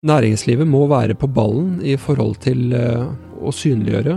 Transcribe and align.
Næringslivet 0.00 0.64
må 0.64 0.86
være 0.88 1.12
på 1.12 1.28
ballen 1.28 1.74
i 1.84 1.92
forhold 2.00 2.38
til 2.40 2.72
eh, 2.72 3.02
å 3.36 3.50
synliggjøre 3.52 4.14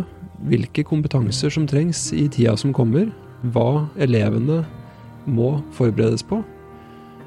hvilke 0.47 0.85
kompetanser 0.87 1.51
som 1.51 1.65
trengs 1.67 2.05
i 2.15 2.29
tida 2.31 2.53
som 2.55 2.71
kommer, 2.71 3.09
hva 3.51 3.89
elevene 3.99 4.61
må 5.27 5.57
forberedes 5.75 6.23
på, 6.23 6.39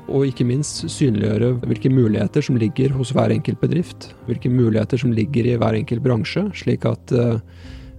og 0.09 0.25
ikke 0.25 0.49
minst 0.49 0.87
synliggjøre 0.89 1.53
hvilke 1.67 1.93
muligheter 1.93 2.49
som 2.49 2.57
ligger 2.57 2.97
hos 2.97 3.13
hver 3.13 3.35
enkelt 3.37 3.61
bedrift, 3.61 4.09
hvilke 4.25 4.49
muligheter 4.49 5.05
som 5.05 5.13
ligger 5.13 5.53
i 5.53 5.59
hver 5.61 5.77
enkelt 5.77 6.07
bransje, 6.09 6.49
slik 6.57 6.89
at 6.89 7.13
eh, 7.13 7.37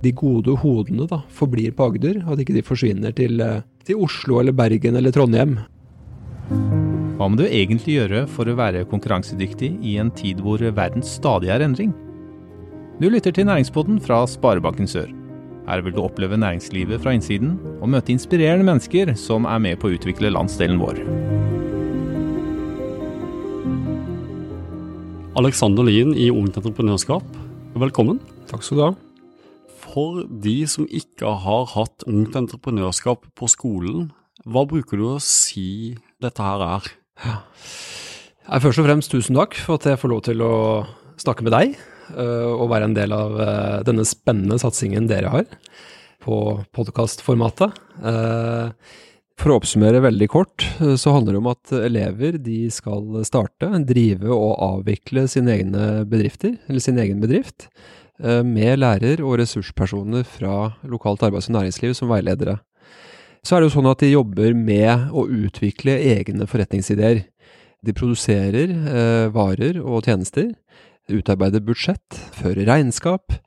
de 0.02 0.18
gode 0.18 0.58
hodene 0.64 1.06
da, 1.06 1.22
forblir 1.38 1.78
på 1.78 1.92
Agder, 1.92 2.24
at 2.26 2.42
ikke 2.42 2.58
de 2.58 2.66
forsvinner 2.66 3.14
til, 3.14 3.38
eh, 3.46 3.62
til 3.86 4.02
Oslo 4.10 4.42
eller 4.42 4.58
Bergen 4.58 4.98
eller 4.98 5.14
Trondheim. 5.14 5.60
Hva 7.18 7.26
må 7.26 7.34
du 7.40 7.48
egentlig 7.48 7.96
gjøre 7.96 8.20
for 8.30 8.46
å 8.46 8.54
være 8.60 8.84
konkurransedyktig 8.92 9.72
i 9.82 9.96
en 9.98 10.12
tid 10.14 10.38
hvor 10.46 10.62
verden 10.62 11.02
stadig 11.02 11.50
er 11.50 11.64
endring? 11.66 11.90
Du 13.02 13.08
lytter 13.10 13.34
til 13.34 13.48
Næringspodden 13.50 13.98
fra 14.06 14.20
Sparebanken 14.30 14.86
Sør. 14.86 15.08
Her 15.66 15.82
vil 15.82 15.96
du 15.96 16.04
oppleve 16.04 16.38
næringslivet 16.38 17.02
fra 17.02 17.16
innsiden, 17.18 17.56
og 17.82 17.90
møte 17.90 18.14
inspirerende 18.14 18.68
mennesker 18.68 19.16
som 19.18 19.48
er 19.50 19.64
med 19.66 19.80
på 19.82 19.90
å 19.90 19.96
utvikle 19.96 20.30
landsdelen 20.30 20.78
vår. 20.78 21.02
Alexander 25.42 25.90
Lien 25.90 26.14
i 26.14 26.30
Ungt 26.30 26.62
Entreprenørskap, 26.62 27.26
velkommen. 27.82 28.22
Takk 28.46 28.62
skal 28.62 28.78
du 28.78 28.84
ha. 28.86 28.92
For 29.88 30.22
de 30.46 30.56
som 30.70 30.86
ikke 30.86 31.34
har 31.48 31.66
hatt 31.74 32.06
Ungt 32.06 32.38
Entreprenørskap 32.38 33.26
på 33.34 33.50
skolen, 33.50 34.12
hva 34.46 34.68
bruker 34.70 35.02
du 35.02 35.10
å 35.16 35.20
si 35.24 35.98
dette 36.22 36.46
her 36.46 36.62
er? 36.78 36.94
Ja. 37.24 37.42
Først 38.64 38.80
og 38.80 38.88
fremst 38.88 39.12
tusen 39.12 39.38
takk 39.38 39.58
for 39.60 39.76
at 39.76 39.90
jeg 39.90 40.00
får 40.00 40.12
lov 40.14 40.24
til 40.28 40.44
å 40.46 40.54
snakke 41.20 41.44
med 41.46 41.54
deg 41.56 41.74
uh, 42.16 42.54
og 42.54 42.70
være 42.72 42.88
en 42.88 42.96
del 42.96 43.16
av 43.16 43.36
uh, 43.36 43.82
denne 43.88 44.06
spennende 44.08 44.60
satsingen 44.62 45.10
dere 45.10 45.34
har 45.34 45.50
på 46.24 46.38
podkastformatet. 46.76 47.76
Uh, 48.00 48.72
for 49.38 49.54
å 49.54 49.60
oppsummere 49.60 50.02
veldig 50.02 50.28
kort, 50.34 50.64
så 50.98 51.12
handler 51.14 51.36
det 51.36 51.42
om 51.44 51.50
at 51.52 51.74
elever 51.78 52.40
de 52.42 52.72
skal 52.74 53.20
starte, 53.28 53.70
drive 53.86 54.32
og 54.34 54.56
avvikle 54.66 55.28
sine 55.30 55.54
egne 55.54 55.84
bedrifter, 56.10 56.56
eller 56.66 56.82
sin 56.82 56.98
egen 56.98 57.22
bedrift, 57.22 57.68
med 58.18 58.80
lærer 58.82 59.22
og 59.22 59.36
ressurspersoner 59.38 60.26
fra 60.26 60.72
lokalt 60.90 61.22
arbeids- 61.28 61.52
og 61.52 61.60
næringsliv 61.60 61.94
som 61.94 62.10
veiledere. 62.10 62.58
Så 63.46 63.56
er 63.56 63.62
det 63.62 63.70
jo 63.70 63.76
sånn 63.78 63.90
at 63.92 64.04
de 64.04 64.14
jobber 64.14 64.54
med 64.58 65.12
å 65.16 65.26
utvikle 65.26 65.98
egne 66.16 66.48
forretningsideer. 66.50 67.26
De 67.86 67.94
produserer 67.96 68.72
eh, 68.74 69.28
varer 69.34 69.82
og 69.84 70.08
tjenester, 70.08 70.52
utarbeider 71.08 71.64
budsjett, 71.64 72.18
fører 72.36 72.68
regnskap, 72.68 73.38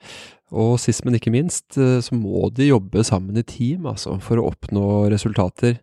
og 0.50 0.78
sist, 0.82 1.04
men 1.06 1.16
ikke 1.16 1.32
minst, 1.32 1.76
eh, 1.78 2.00
så 2.02 2.16
må 2.16 2.48
de 2.54 2.70
jobbe 2.70 3.04
sammen 3.06 3.38
i 3.38 3.46
team 3.46 3.86
altså, 3.90 4.18
for 4.22 4.40
å 4.40 4.48
oppnå 4.50 5.10
resultater. 5.12 5.78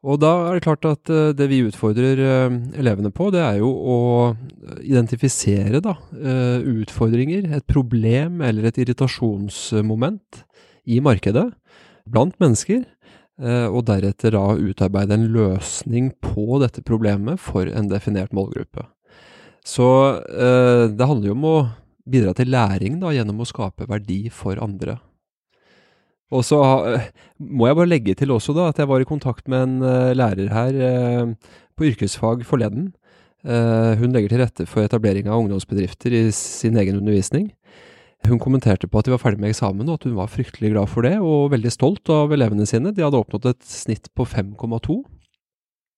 Og 0.00 0.16
da 0.22 0.30
er 0.46 0.56
det 0.56 0.64
klart 0.64 0.86
at 0.88 1.10
eh, 1.12 1.32
det 1.36 1.48
vi 1.50 1.62
utfordrer 1.66 2.22
eh, 2.22 2.58
elevene 2.80 3.10
på, 3.14 3.30
det 3.34 3.42
er 3.42 3.58
jo 3.60 3.70
å 3.70 3.98
identifisere 4.80 5.82
da, 5.82 5.96
utfordringer, 6.14 7.50
et 7.56 7.66
problem 7.68 8.40
eller 8.46 8.68
et 8.68 8.78
irritasjonsmoment 8.80 10.44
i 10.86 11.00
markedet 11.04 11.48
blant 12.10 12.36
mennesker 12.40 12.84
og 13.40 13.86
deretter 13.88 14.34
da 14.34 14.42
utarbeide 14.52 15.16
en 15.16 15.30
løsning 15.32 16.10
på 16.20 16.58
dette 16.60 16.82
problemet 16.84 17.40
for 17.40 17.64
en 17.68 17.88
definert 17.88 18.34
målgruppe. 18.36 18.84
Så 19.66 19.86
eh, 20.24 20.88
det 20.92 21.06
handler 21.06 21.30
jo 21.30 21.36
om 21.36 21.46
å 21.48 21.58
bidra 22.10 22.34
til 22.36 22.50
læring 22.52 22.98
da, 23.02 23.12
gjennom 23.14 23.42
å 23.42 23.48
skape 23.48 23.88
verdi 23.90 24.24
for 24.32 24.60
andre. 24.62 24.98
Og 26.30 26.44
så 26.46 26.60
eh, 26.92 27.10
må 27.42 27.68
jeg 27.68 27.78
bare 27.78 27.90
legge 27.90 28.16
til 28.18 28.32
også 28.34 28.54
da, 28.56 28.70
at 28.70 28.80
jeg 28.80 28.90
var 28.90 29.02
i 29.02 29.08
kontakt 29.08 29.50
med 29.50 29.66
en 29.66 30.16
lærer 30.16 30.50
her 30.54 30.80
på 31.76 31.90
yrkesfag 31.90 32.44
forleden. 32.44 32.92
hun 33.42 34.12
legger 34.12 34.28
til 34.28 34.40
rette 34.42 34.66
for 34.68 34.84
etablering 34.84 35.28
av 35.28 35.40
ungdomsbedrifter 35.40 36.12
i 36.12 36.30
sin 36.30 36.76
egen 36.76 36.98
undervisning. 36.98 37.50
Hun 38.28 38.40
kommenterte 38.42 38.88
på 38.90 39.00
at 39.00 39.08
de 39.08 39.14
var 39.14 39.22
ferdig 39.22 39.40
med 39.40 39.54
eksamen, 39.54 39.88
og 39.88 40.00
at 40.00 40.08
hun 40.08 40.18
var 40.18 40.28
fryktelig 40.32 40.74
glad 40.74 40.90
for 40.92 41.06
det, 41.06 41.16
og 41.24 41.52
veldig 41.54 41.72
stolt 41.72 42.10
av 42.12 42.34
elevene 42.36 42.66
sine. 42.68 42.92
De 42.92 43.04
hadde 43.04 43.18
oppnådd 43.18 43.48
et 43.52 43.64
snitt 43.66 44.10
på 44.16 44.26
5,2. 44.28 44.98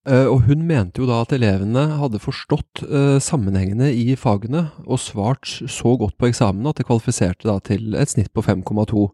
Eh, 0.02 0.26
og 0.26 0.48
hun 0.48 0.64
mente 0.66 1.02
jo 1.02 1.06
da 1.06 1.20
at 1.22 1.34
elevene 1.34 1.84
hadde 2.00 2.18
forstått 2.22 2.82
uh, 2.90 3.18
sammenhengene 3.22 3.92
i 3.94 4.16
fagene, 4.18 4.64
og 4.82 4.98
svart 4.98 5.46
så 5.46 5.94
godt 5.98 6.16
på 6.18 6.30
eksamen 6.30 6.66
at 6.66 6.80
det 6.80 6.88
kvalifiserte 6.88 7.46
da 7.46 7.60
til 7.62 7.94
et 7.94 8.10
snitt 8.10 8.32
på 8.34 8.42
5,2. 8.42 9.06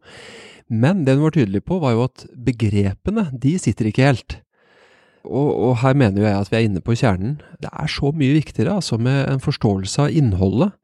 Men 0.69 1.05
det 1.05 1.17
hun 1.17 1.27
var 1.27 1.37
tydelig 1.37 1.65
på, 1.69 1.81
var 1.81 1.97
jo 1.97 2.07
at 2.09 2.25
begrepene, 2.33 3.29
de 3.33 3.57
sitter 3.61 3.89
ikke 3.89 4.09
helt. 4.09 4.39
Og, 5.29 5.49
og, 5.53 5.73
her 5.83 5.97
mener 5.99 6.23
jo 6.23 6.29
jeg 6.29 6.41
at 6.41 6.51
vi 6.53 6.57
er 6.57 6.67
inne 6.69 6.83
på 6.85 6.97
kjernen. 6.97 7.39
Det 7.61 7.69
er 7.69 7.91
så 7.93 8.13
mye 8.17 8.37
viktigere 8.39 8.79
altså 8.79 8.97
med 9.01 9.27
en 9.29 9.43
forståelse 9.45 10.07
av 10.07 10.15
innholdet. 10.15 10.78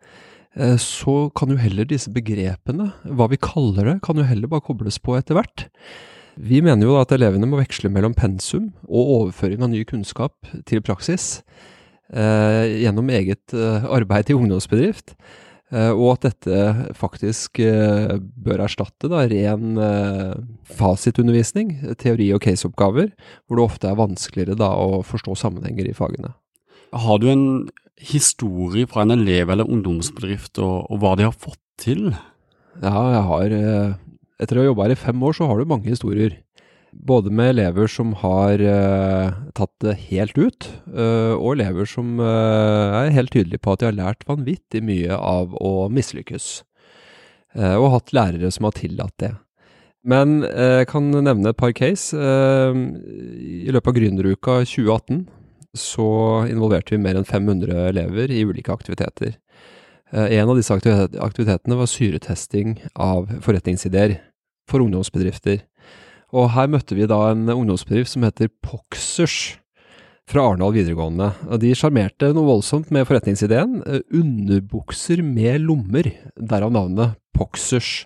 Eh, 0.54 0.76
så 0.78 1.28
kan 1.34 1.50
jo 1.50 1.58
heller 1.58 1.86
disse 1.88 2.12
begrepene, 2.14 2.92
hva 3.04 3.28
vi 3.30 3.40
kaller 3.42 3.90
det, 3.90 4.00
kan 4.06 4.18
jo 4.18 4.26
heller 4.26 4.50
bare 4.50 4.64
kobles 4.64 5.00
på 5.02 5.16
etter 5.18 5.38
hvert. 5.38 5.68
Vi 6.34 6.60
mener 6.64 6.86
jo 6.86 6.96
da 6.96 7.04
at 7.04 7.14
elevene 7.14 7.46
må 7.46 7.60
veksle 7.60 7.90
mellom 7.94 8.14
pensum 8.18 8.72
og 8.88 9.14
overføring 9.18 9.62
av 9.62 9.70
ny 9.70 9.84
kunnskap 9.86 10.34
til 10.66 10.82
praksis 10.82 11.44
eh, 12.10 12.82
gjennom 12.82 13.10
eget 13.14 13.54
eh, 13.54 13.86
arbeid 13.86 14.30
i 14.30 14.36
ungdomsbedrift, 14.38 15.14
eh, 15.70 15.90
og 15.90 16.16
at 16.16 16.28
dette 16.28 16.94
faktisk 16.98 17.62
eh, 17.62 18.16
bør 18.18 18.64
erstatte 18.66 19.10
da, 19.10 19.24
ren 19.30 19.78
eh, 19.78 20.32
fasitundervisning, 20.74 21.76
teori- 22.02 22.32
og 22.34 22.42
caseoppgaver, 22.46 23.12
hvor 23.46 23.58
det 23.58 23.68
ofte 23.68 23.90
er 23.90 24.02
vanskeligere 24.02 24.58
da, 24.58 24.70
å 24.74 25.04
forstå 25.06 25.38
sammenhenger 25.38 25.90
i 25.90 25.98
fagene. 25.98 26.34
Har 26.94 27.18
du 27.18 27.28
en 27.30 27.46
historie 27.98 28.86
fra 28.90 29.02
en 29.04 29.14
elev 29.16 29.50
eller 29.50 29.68
ungdomsbedrift, 29.70 30.58
og, 30.62 30.86
og, 30.90 31.00
hva 31.02 31.14
de 31.18 31.26
har 31.26 31.34
fått 31.34 31.60
til? 31.80 32.08
Ja, 32.82 32.94
jeg 33.14 33.22
har 33.28 33.54
eh, 33.58 34.00
Etter 34.42 34.58
å 34.58 34.64
ha 34.64 34.66
jobba 34.66 34.88
her 34.88 34.96
i 34.96 34.98
fem 34.98 35.22
år, 35.22 35.36
så 35.36 35.46
har 35.46 35.60
du 35.60 35.70
mange 35.70 35.86
historier. 35.92 36.40
Både 36.94 37.30
med 37.30 37.52
elever 37.52 37.88
som 37.90 38.12
har 38.18 38.60
uh, 38.62 39.34
tatt 39.54 39.72
det 39.82 39.94
helt 40.10 40.36
ut, 40.38 40.66
uh, 40.90 41.34
og 41.38 41.54
elever 41.54 41.86
som 41.90 42.18
uh, 42.18 42.98
er 42.98 43.14
helt 43.14 43.32
tydelige 43.34 43.62
på 43.62 43.74
at 43.74 43.82
de 43.82 43.88
har 43.88 43.96
lært 43.96 44.26
vanvittig 44.28 44.82
mye 44.86 45.14
av 45.14 45.54
å 45.58 45.88
mislykkes. 45.90 46.48
og 47.54 47.90
hatt 47.92 48.10
lærere 48.10 48.50
som 48.50 48.66
har 48.66 48.74
tillatt 48.74 49.14
det. 49.22 49.30
Men 50.02 50.42
jeg 50.42 50.88
kan 50.90 51.06
nevne 51.14 51.52
et 51.52 51.56
par 51.56 51.70
case. 51.72 52.10
I 52.10 53.70
løpet 53.70 53.90
av 53.92 53.94
Gründeruka 53.94 54.56
2018 54.66 55.22
så 55.74 56.08
involverte 56.50 56.94
vi 56.94 57.02
mer 57.02 57.18
enn 57.18 57.26
500 57.28 57.88
elever 57.90 58.30
i 58.32 58.44
ulike 58.46 58.72
aktiviteter. 58.72 59.34
Eh, 60.12 60.38
en 60.38 60.48
av 60.48 60.58
disse 60.58 60.74
aktivitetene 60.74 61.78
var 61.78 61.90
syretesting 61.90 62.78
av 62.94 63.28
forretningsideer 63.44 64.18
for 64.70 64.84
ungdomsbedrifter. 64.84 65.64
Og 66.34 66.50
her 66.54 66.70
møtte 66.70 66.96
vi 66.98 67.06
da 67.10 67.20
en 67.30 67.46
ungdomsbedrift 67.50 68.14
som 68.14 68.26
heter 68.26 68.50
Poxers 68.64 69.56
fra 70.30 70.46
Arendal 70.48 70.72
videregående. 70.74 71.32
Og 71.50 71.60
de 71.62 71.74
sjarmerte 71.76 72.32
noe 72.34 72.48
voldsomt 72.48 72.90
med 72.94 73.06
forretningsideen. 73.08 73.82
Eh, 73.84 74.06
underbukser 74.14 75.22
med 75.26 75.66
lommer, 75.66 76.10
derav 76.38 76.72
navnet 76.74 77.18
Poxers. 77.34 78.04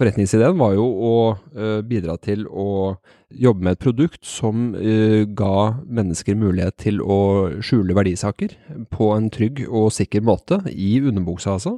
Forretningsideen 0.00 0.56
var 0.56 0.72
jo 0.78 0.84
å 0.88 1.16
uh, 1.36 1.80
bidra 1.84 2.14
til 2.24 2.46
å 2.48 2.96
jobbe 3.36 3.66
med 3.66 3.76
et 3.76 3.82
produkt 3.84 4.22
som 4.24 4.70
uh, 4.72 5.26
ga 5.28 5.82
mennesker 5.84 6.38
mulighet 6.40 6.78
til 6.80 7.02
å 7.04 7.18
skjule 7.60 7.96
verdisaker 7.98 8.54
på 8.88 9.10
en 9.12 9.28
trygg 9.28 9.66
og 9.68 9.90
sikker 9.92 10.24
måte, 10.24 10.62
i 10.72 10.94
underbuksa 11.04 11.58
altså. 11.58 11.76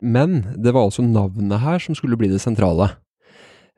Men 0.00 0.40
det 0.56 0.72
var 0.72 0.88
altså 0.88 1.04
navnet 1.04 1.60
her 1.60 1.84
som 1.84 1.96
skulle 1.98 2.16
bli 2.16 2.32
det 2.32 2.40
sentrale. 2.40 2.94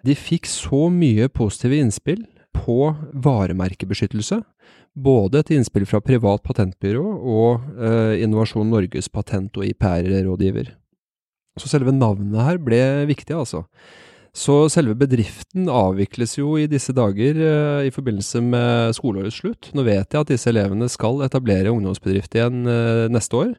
De 0.07 0.15
fikk 0.15 0.47
så 0.47 0.87
mye 0.87 1.27
positive 1.35 1.83
innspill 1.83 2.23
på 2.55 2.93
varemerkebeskyttelse, 3.27 4.45
både 4.95 5.43
et 5.43 5.55
innspill 5.59 5.91
fra 5.91 5.99
privat 6.07 6.47
patentbyrå 6.47 7.05
og 7.19 7.67
uh, 7.83 8.15
Innovasjon 8.15 8.71
Norges 8.71 9.11
patent- 9.11 9.59
og 9.59 9.67
IPR-rådgiver. 9.67 10.77
Så 11.57 11.71
selve 11.71 11.95
navnet 11.95 12.43
her 12.45 12.61
ble 12.63 12.81
viktig, 13.09 13.33
altså. 13.37 13.65
Så 14.37 14.67
selve 14.69 14.93
bedriften 15.01 15.71
avvikles 15.73 16.37
jo 16.37 16.59
i 16.61 16.67
disse 16.69 16.93
dager 16.93 17.39
eh, 17.41 17.87
i 17.89 17.93
forbindelse 17.95 18.43
med 18.45 18.97
skoleårets 18.99 19.41
slutt. 19.41 19.71
Nå 19.73 19.87
vet 19.87 20.13
jeg 20.13 20.21
at 20.21 20.33
disse 20.33 20.51
elevene 20.53 20.91
skal 20.93 21.23
etablere 21.25 21.73
ungdomsbedrift 21.73 22.37
igjen 22.37 22.67
eh, 22.69 23.07
neste 23.13 23.39
år. 23.41 23.55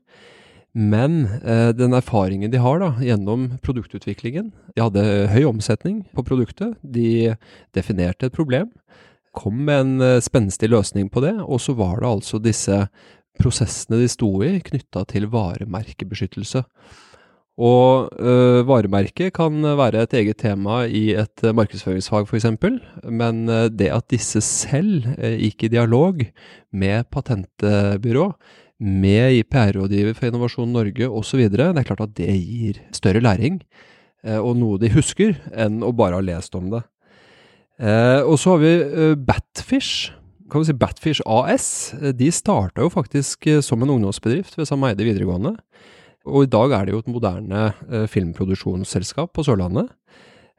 Men 0.77 1.23
eh, 1.41 1.71
den 1.73 1.97
erfaringen 1.97 2.53
de 2.53 2.61
har 2.61 2.77
da, 2.83 2.91
gjennom 3.01 3.47
produktutviklingen 3.65 4.51
De 4.75 4.83
hadde 4.83 5.05
høy 5.33 5.47
omsetning 5.49 6.03
på 6.13 6.21
produktet. 6.27 6.75
De 6.83 7.33
definerte 7.73 8.29
et 8.29 8.35
problem, 8.35 8.69
kom 9.33 9.63
med 9.65 9.81
en 9.81 10.05
eh, 10.05 10.21
spenstig 10.21 10.69
løsning 10.69 11.09
på 11.09 11.25
det, 11.25 11.33
og 11.41 11.61
så 11.63 11.73
var 11.77 12.03
det 12.03 12.11
altså 12.11 12.41
disse 12.41 12.83
prosessene 13.41 14.03
de 14.03 14.09
sto 14.09 14.29
i 14.45 14.59
knytta 14.65 15.07
til 15.09 15.25
varemerkebeskyttelse. 15.33 16.61
Og 17.57 18.11
øh, 18.21 18.61
varemerket 18.69 19.33
kan 19.33 19.63
være 19.65 20.03
et 20.05 20.13
eget 20.13 20.37
tema 20.37 20.83
i 20.85 21.15
et 21.17 21.43
øh, 21.43 21.55
markedsføringsfag 21.57 22.27
f.eks., 22.29 22.45
men 23.09 23.49
øh, 23.49 23.69
det 23.73 23.89
at 23.89 24.05
disse 24.13 24.41
selv 24.45 25.07
gikk 25.17 25.65
i 25.65 25.71
dialog 25.73 26.21
med 26.71 27.09
patentbyrå, 27.11 28.31
med 28.77 29.39
IPR-rådgiver 29.39 30.13
for 30.13 30.29
Innovasjon 30.29 30.69
Norge 30.69 31.09
osv., 31.09 31.47
det 31.49 31.65
er 31.65 31.87
klart 31.87 32.05
at 32.05 32.13
det 32.19 32.29
gir 32.29 32.77
større 32.93 33.23
læring, 33.25 33.63
og 34.27 34.53
noe 34.59 34.77
de 34.77 34.91
husker, 34.93 35.33
enn 35.55 35.81
å 35.81 35.89
bare 35.97 36.19
ha 36.19 36.21
lest 36.21 36.53
om 36.57 36.69
det. 36.75 36.83
Eh, 37.77 38.21
og 38.25 38.39
så 38.41 38.55
har 38.55 38.63
vi 38.63 38.73
eh, 38.81 39.15
Batfish. 39.21 40.11
Kan 40.49 40.63
vi 40.63 40.69
si 40.69 40.77
Batfish 40.77 41.21
AS. 41.25 41.93
Eh, 42.01 42.13
De 42.17 42.31
starta 42.33 42.81
jo 42.85 42.89
faktisk 42.93 43.47
eh, 43.47 43.61
som 43.61 43.83
en 43.83 43.93
ungdomsbedrift 43.97 44.57
ved 44.57 44.69
Sameide 44.69 45.05
videregående. 45.05 45.55
Og 46.27 46.45
i 46.45 46.51
dag 46.51 46.73
er 46.75 46.85
det 46.85 46.95
jo 46.95 47.01
et 47.03 47.11
moderne 47.11 47.69
eh, 47.87 48.07
filmproduksjonsselskap 48.11 49.31
på 49.33 49.45
Sørlandet. 49.47 49.89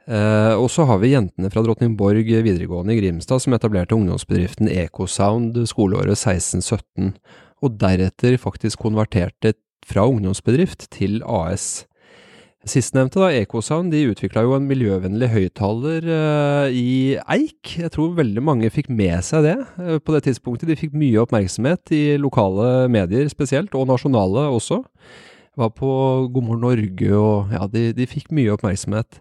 Eh, 0.08 0.54
og 0.56 0.70
så 0.72 0.86
har 0.88 1.02
vi 1.02 1.12
jentene 1.12 1.50
fra 1.52 1.62
Drottningborg 1.64 2.24
videregående 2.24 2.94
i 2.94 3.00
Grimstad 3.02 3.44
som 3.44 3.56
etablerte 3.56 3.96
ungdomsbedriften 3.96 4.70
Ecosound 4.72 5.58
skoleåret 5.68 6.16
16-17, 6.16 7.12
og 7.60 7.76
deretter 7.80 8.38
faktisk 8.40 8.86
konverterte 8.86 9.52
fra 9.88 10.06
ungdomsbedrift 10.08 10.88
til 10.94 11.20
AS. 11.28 11.84
Sistnevnte, 12.68 13.20
da, 13.22 13.28
Ecosound, 13.38 13.92
de 13.94 14.08
utvikla 14.10 14.42
jo 14.42 14.56
en 14.56 14.66
miljøvennlig 14.68 15.28
høyttaler 15.30 16.08
eh, 16.10 16.74
i 16.74 16.90
eik. 17.30 17.76
Jeg 17.84 17.92
tror 17.94 18.16
veldig 18.18 18.42
mange 18.44 18.70
fikk 18.74 18.90
med 18.90 19.22
seg 19.24 19.46
det 19.46 19.56
eh, 19.78 20.00
på 20.02 20.16
det 20.16 20.24
tidspunktet. 20.26 20.68
De 20.68 20.76
fikk 20.76 20.96
mye 20.98 21.20
oppmerksomhet 21.22 21.94
i 21.94 22.02
lokale 22.20 22.88
medier 22.92 23.30
spesielt, 23.30 23.76
og 23.78 23.86
nasjonale 23.92 24.48
også. 24.56 24.82
Var 25.58 25.70
på 25.74 25.92
God 26.30 26.44
morgen 26.46 26.62
Norge, 26.62 27.08
og 27.18 27.50
ja, 27.50 27.64
de, 27.70 27.88
de 27.96 28.06
fikk 28.06 28.30
mye 28.36 28.52
oppmerksomhet. 28.54 29.18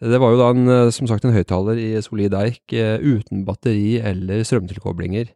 Det 0.00 0.18
var 0.20 0.32
jo 0.32 0.40
da 0.40 0.50
en, 0.52 0.68
eh, 0.68 0.92
som 0.92 1.08
sagt 1.08 1.24
en 1.24 1.32
høyttaler 1.32 1.78
i 1.80 1.90
solid 2.04 2.34
eik 2.36 2.72
eh, 2.76 3.00
uten 3.00 3.46
batteri 3.48 3.96
eller 3.96 4.44
strømtilkoblinger. 4.44 5.32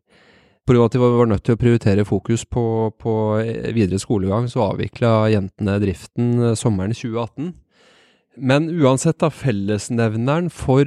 På 0.68 0.76
av 0.76 0.84
at 0.84 0.94
de 0.94 1.00
var 1.00 1.26
nødt 1.26 1.42
til 1.44 1.56
å 1.56 1.60
prioritere 1.60 2.04
fokus 2.04 2.44
på, 2.44 2.92
på 3.00 3.14
eh, 3.40 3.72
videre 3.72 3.98
skolegang, 3.98 4.48
så 4.52 4.68
avvikla 4.68 5.30
jentene 5.32 5.78
driften 5.80 6.54
sommeren 6.60 6.92
2018. 6.92 7.54
Men 8.40 8.68
uansett, 8.68 9.18
da, 9.20 9.28
fellesnevneren 9.32 10.52
for 10.54 10.86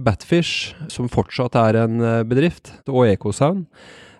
Batfish, 0.00 0.76
som 0.88 1.10
fortsatt 1.12 1.56
er 1.58 1.80
en 1.82 1.98
bedrift, 2.30 2.70
og 2.86 3.08
Ecosound, 3.10 3.66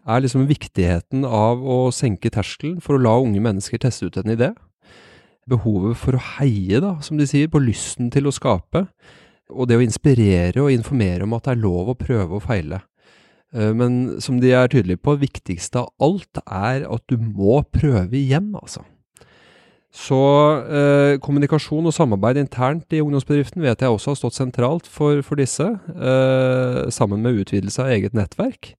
er 0.02 0.24
liksom 0.24 0.48
viktigheten 0.50 1.24
av 1.24 1.62
å 1.62 1.92
senke 1.94 2.32
terskelen 2.34 2.82
for 2.82 2.96
å 2.96 3.04
la 3.06 3.14
unge 3.22 3.40
mennesker 3.44 3.80
teste 3.86 4.10
ut 4.10 4.18
en 4.20 4.34
idé. 4.34 4.50
Behovet 5.46 5.98
for 6.00 6.18
å 6.18 6.24
heie, 6.38 6.80
da, 6.82 6.96
som 7.04 7.20
de 7.20 7.26
sier, 7.28 7.50
på 7.52 7.62
lysten 7.62 8.10
til 8.14 8.26
å 8.26 8.34
skape. 8.34 8.86
Og 9.54 9.68
det 9.70 9.78
å 9.78 9.84
inspirere 9.84 10.64
og 10.64 10.74
informere 10.74 11.26
om 11.26 11.36
at 11.36 11.46
det 11.46 11.54
er 11.54 11.62
lov 11.62 11.92
å 11.92 11.98
prøve 11.98 12.40
og 12.40 12.44
feile. 12.48 12.82
Eh, 13.54 13.72
Men 13.72 14.20
som 14.20 14.40
de 14.42 14.50
er 14.50 14.68
tydelige 14.72 15.02
på, 15.02 15.14
viktigste 15.22 15.84
av 15.84 15.92
alt 16.02 16.42
er 16.44 16.86
at 16.90 17.06
du 17.06 17.16
må 17.20 17.60
prøve 17.70 18.18
igjen, 18.18 18.52
altså. 18.58 18.82
Så 19.96 20.18
eh, 20.68 21.16
kommunikasjon 21.24 21.88
og 21.88 21.94
samarbeid 21.94 22.36
internt 22.42 22.92
i 22.92 23.00
ungdomsbedriften 23.00 23.62
vet 23.64 23.80
jeg 23.80 23.94
også 23.94 24.12
har 24.12 24.18
stått 24.20 24.36
sentralt 24.36 24.90
for, 24.92 25.22
for 25.24 25.40
disse, 25.40 25.64
eh, 25.64 26.82
sammen 26.92 27.22
med 27.24 27.38
utvidelse 27.40 27.80
av 27.80 27.94
eget 27.94 28.18
nettverk. 28.18 28.74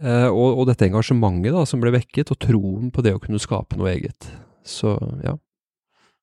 Eh, 0.00 0.28
og, 0.30 0.62
og 0.62 0.70
dette 0.70 0.86
engasjementet 0.86 1.52
da, 1.52 1.66
som 1.68 1.82
ble 1.82 1.92
vekket, 1.98 2.32
og 2.32 2.40
troen 2.40 2.88
på 2.94 3.04
det 3.04 3.12
å 3.16 3.20
kunne 3.20 3.42
skape 3.42 3.76
noe 3.76 3.92
eget. 3.92 4.30
Så 4.64 4.94
ja. 5.26 5.36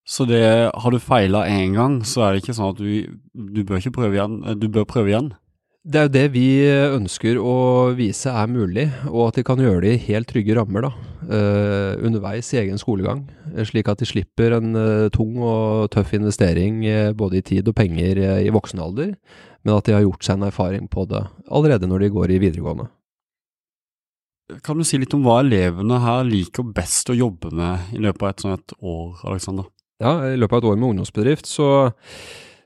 Så 0.05 0.27
det, 0.29 0.43
har 0.69 0.91
du 0.93 0.99
feila 1.01 1.47
én 1.49 1.73
gang, 1.73 2.03
så 2.05 2.21
er 2.27 2.35
det 2.35 2.43
ikke 2.43 2.53
sånn 2.53 2.75
at 2.75 2.77
du, 2.77 3.17
du 3.33 3.63
bør 3.65 3.81
ikke 3.81 3.95
prøve 3.95 4.19
igjen. 4.19 4.35
eh, 4.45 4.53
Du 4.61 4.67
bør 4.69 4.85
prøve 4.85 5.09
igjen. 5.09 5.31
Det 5.85 5.99
er 5.99 6.05
jo 6.07 6.13
det 6.15 6.25
vi 6.33 6.45
ønsker 6.65 7.37
å 7.37 7.55
vise 7.93 8.31
er 8.33 8.47
mulig, 8.49 8.87
og 9.05 9.27
at 9.27 9.35
de 9.37 9.43
kan 9.45 9.59
gjøre 9.61 9.83
det 9.83 9.91
i 9.93 10.03
helt 10.07 10.29
trygge 10.31 10.55
rammer 10.57 10.87
da, 10.87 10.89
eh, 11.29 11.91
underveis 12.05 12.49
i 12.55 12.61
egen 12.63 12.81
skolegang, 12.81 13.27
eh, 13.53 13.61
slik 13.69 13.89
at 13.89 14.01
de 14.01 14.07
slipper 14.09 14.55
en 14.57 14.73
eh, 14.81 15.09
tung 15.13 15.37
og 15.45 15.91
tøff 15.93 16.13
investering 16.17 16.81
eh, 16.89 17.11
både 17.13 17.37
i 17.37 17.45
tid 17.45 17.69
og 17.69 17.77
penger 17.77 18.17
eh, 18.17 18.41
i 18.47 18.53
voksen 18.53 18.81
alder, 18.81 19.13
men 19.61 19.75
at 19.77 19.85
de 19.85 19.93
har 19.93 20.01
gjort 20.05 20.25
seg 20.25 20.39
en 20.39 20.49
erfaring 20.49 20.89
på 20.89 21.05
det 21.09 21.21
allerede 21.53 21.89
når 21.89 22.05
de 22.07 22.13
går 22.17 22.33
i 22.33 22.41
videregående. 22.41 22.89
Kan 24.65 24.77
du 24.77 24.85
si 24.85 24.97
litt 25.01 25.13
om 25.17 25.23
hva 25.25 25.39
elevene 25.41 26.01
her 26.01 26.25
liker 26.25 26.65
best 26.65 27.09
å 27.13 27.17
jobbe 27.17 27.53
med 27.53 27.93
i 27.93 28.01
løpet 28.01 28.25
av 28.25 28.29
et 28.33 28.41
sånt 28.45 28.57
et 28.61 28.77
år, 28.81 29.21
Alexander? 29.25 29.69
Ja, 30.03 30.17
i 30.27 30.35
løpet 30.35 30.57
av 30.57 30.63
et 30.63 30.69
år 30.71 30.79
med 30.79 30.89
ungdomsbedrift 30.89 31.47
så, 31.47 31.69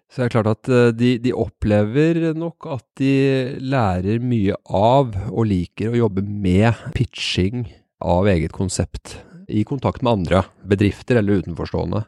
så 0.09 0.21
er 0.21 0.29
det 0.29 0.33
klart 0.33 0.49
at 0.49 0.69
eh, 0.73 0.89
de, 0.97 1.11
de 1.21 1.35
opplever 1.37 2.31
nok 2.37 2.69
at 2.73 2.85
de 3.01 3.13
lærer 3.61 4.23
mye 4.23 4.57
av 4.65 5.13
og 5.29 5.49
liker 5.51 5.91
å 5.91 6.01
jobbe 6.07 6.25
med 6.25 6.73
pitching 6.97 7.67
av 8.01 8.29
eget 8.31 8.55
konsept 8.55 9.19
i 9.49 9.61
kontakt 9.67 10.01
med 10.05 10.21
andre 10.21 10.43
bedrifter 10.69 11.19
eller 11.19 11.43
utenforstående. 11.43 12.03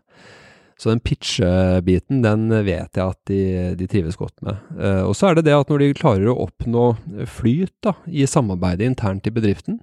Så 0.81 0.89
den 0.89 1.01
pitchebiten, 1.05 2.23
den 2.25 2.47
vet 2.65 2.97
jeg 2.97 3.05
at 3.05 3.19
de, 3.29 3.41
de 3.77 3.87
trives 3.89 4.17
godt 4.17 4.39
med. 4.41 4.57
Eh, 4.81 5.03
og 5.05 5.13
så 5.13 5.29
er 5.29 5.37
det 5.37 5.45
det 5.45 5.53
at 5.53 5.69
når 5.69 5.83
de 5.83 5.93
klarer 6.01 6.31
å 6.31 6.39
oppnå 6.47 6.87
flyt 7.29 7.75
da, 7.85 7.93
i 8.09 8.25
samarbeidet 8.25 8.89
internt 8.89 9.29
i 9.29 9.35
bedriften, 9.35 9.77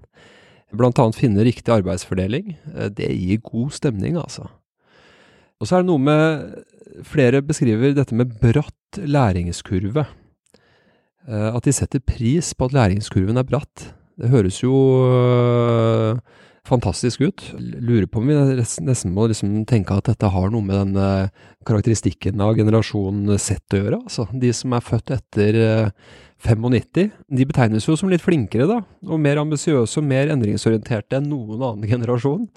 annet 0.75 1.17
finne 1.17 1.47
riktig 1.47 1.71
arbeidsfordeling, 1.77 2.57
eh, 2.75 2.91
det 2.91 3.13
gir 3.15 3.45
god 3.47 3.77
stemning, 3.79 4.19
altså. 4.19 4.49
Og 5.59 5.69
så 5.69 5.79
er 5.79 5.85
det 5.85 5.91
noe 5.91 6.03
med 6.03 6.65
Flere 7.07 7.43
beskriver 7.47 7.93
dette 7.95 8.17
med 8.17 8.33
bratt 8.41 8.99
læringskurve. 8.99 10.03
Eh, 11.29 11.49
At 11.55 11.65
de 11.69 11.75
setter 11.77 12.03
pris 12.03 12.55
på 12.57 12.67
at 12.67 12.75
læringskurven 12.75 13.39
er 13.39 13.47
bratt. 13.47 13.93
Det 14.19 14.31
høres 14.33 14.59
jo 14.65 14.75
øh, 15.07 16.19
fantastisk 16.67 17.23
ut. 17.23 17.45
Lurer 17.61 18.09
på 18.11 18.19
om 18.19 18.27
vi 18.27 18.35
nesten 18.35 19.13
må 19.15 19.29
liksom 19.31 19.61
tenke 19.69 19.95
at 19.95 20.09
dette 20.11 20.31
har 20.33 20.51
noe 20.51 20.65
med 20.65 20.75
den 20.81 20.97
øh, 20.99 21.29
karakteristikken 21.69 22.43
av 22.43 22.57
generasjon 22.59 23.37
Z 23.39 23.77
å 23.77 23.83
gjøre. 23.83 24.01
Altså, 24.03 24.27
de 24.33 24.51
som 24.57 24.75
er 24.75 24.83
født 24.89 25.15
etter 25.21 25.61
øh, 25.63 25.93
95, 26.43 27.13
de 27.39 27.47
betegnes 27.47 27.87
jo 27.87 27.95
som 27.99 28.11
litt 28.11 28.25
flinkere, 28.25 28.67
da. 28.71 28.81
Og 29.07 29.23
mer 29.23 29.39
ambisiøse 29.43 30.01
og 30.01 30.09
mer 30.09 30.33
endringsorienterte 30.35 31.19
enn 31.21 31.31
noen 31.31 31.63
annen 31.63 31.87
generasjon. 31.91 32.49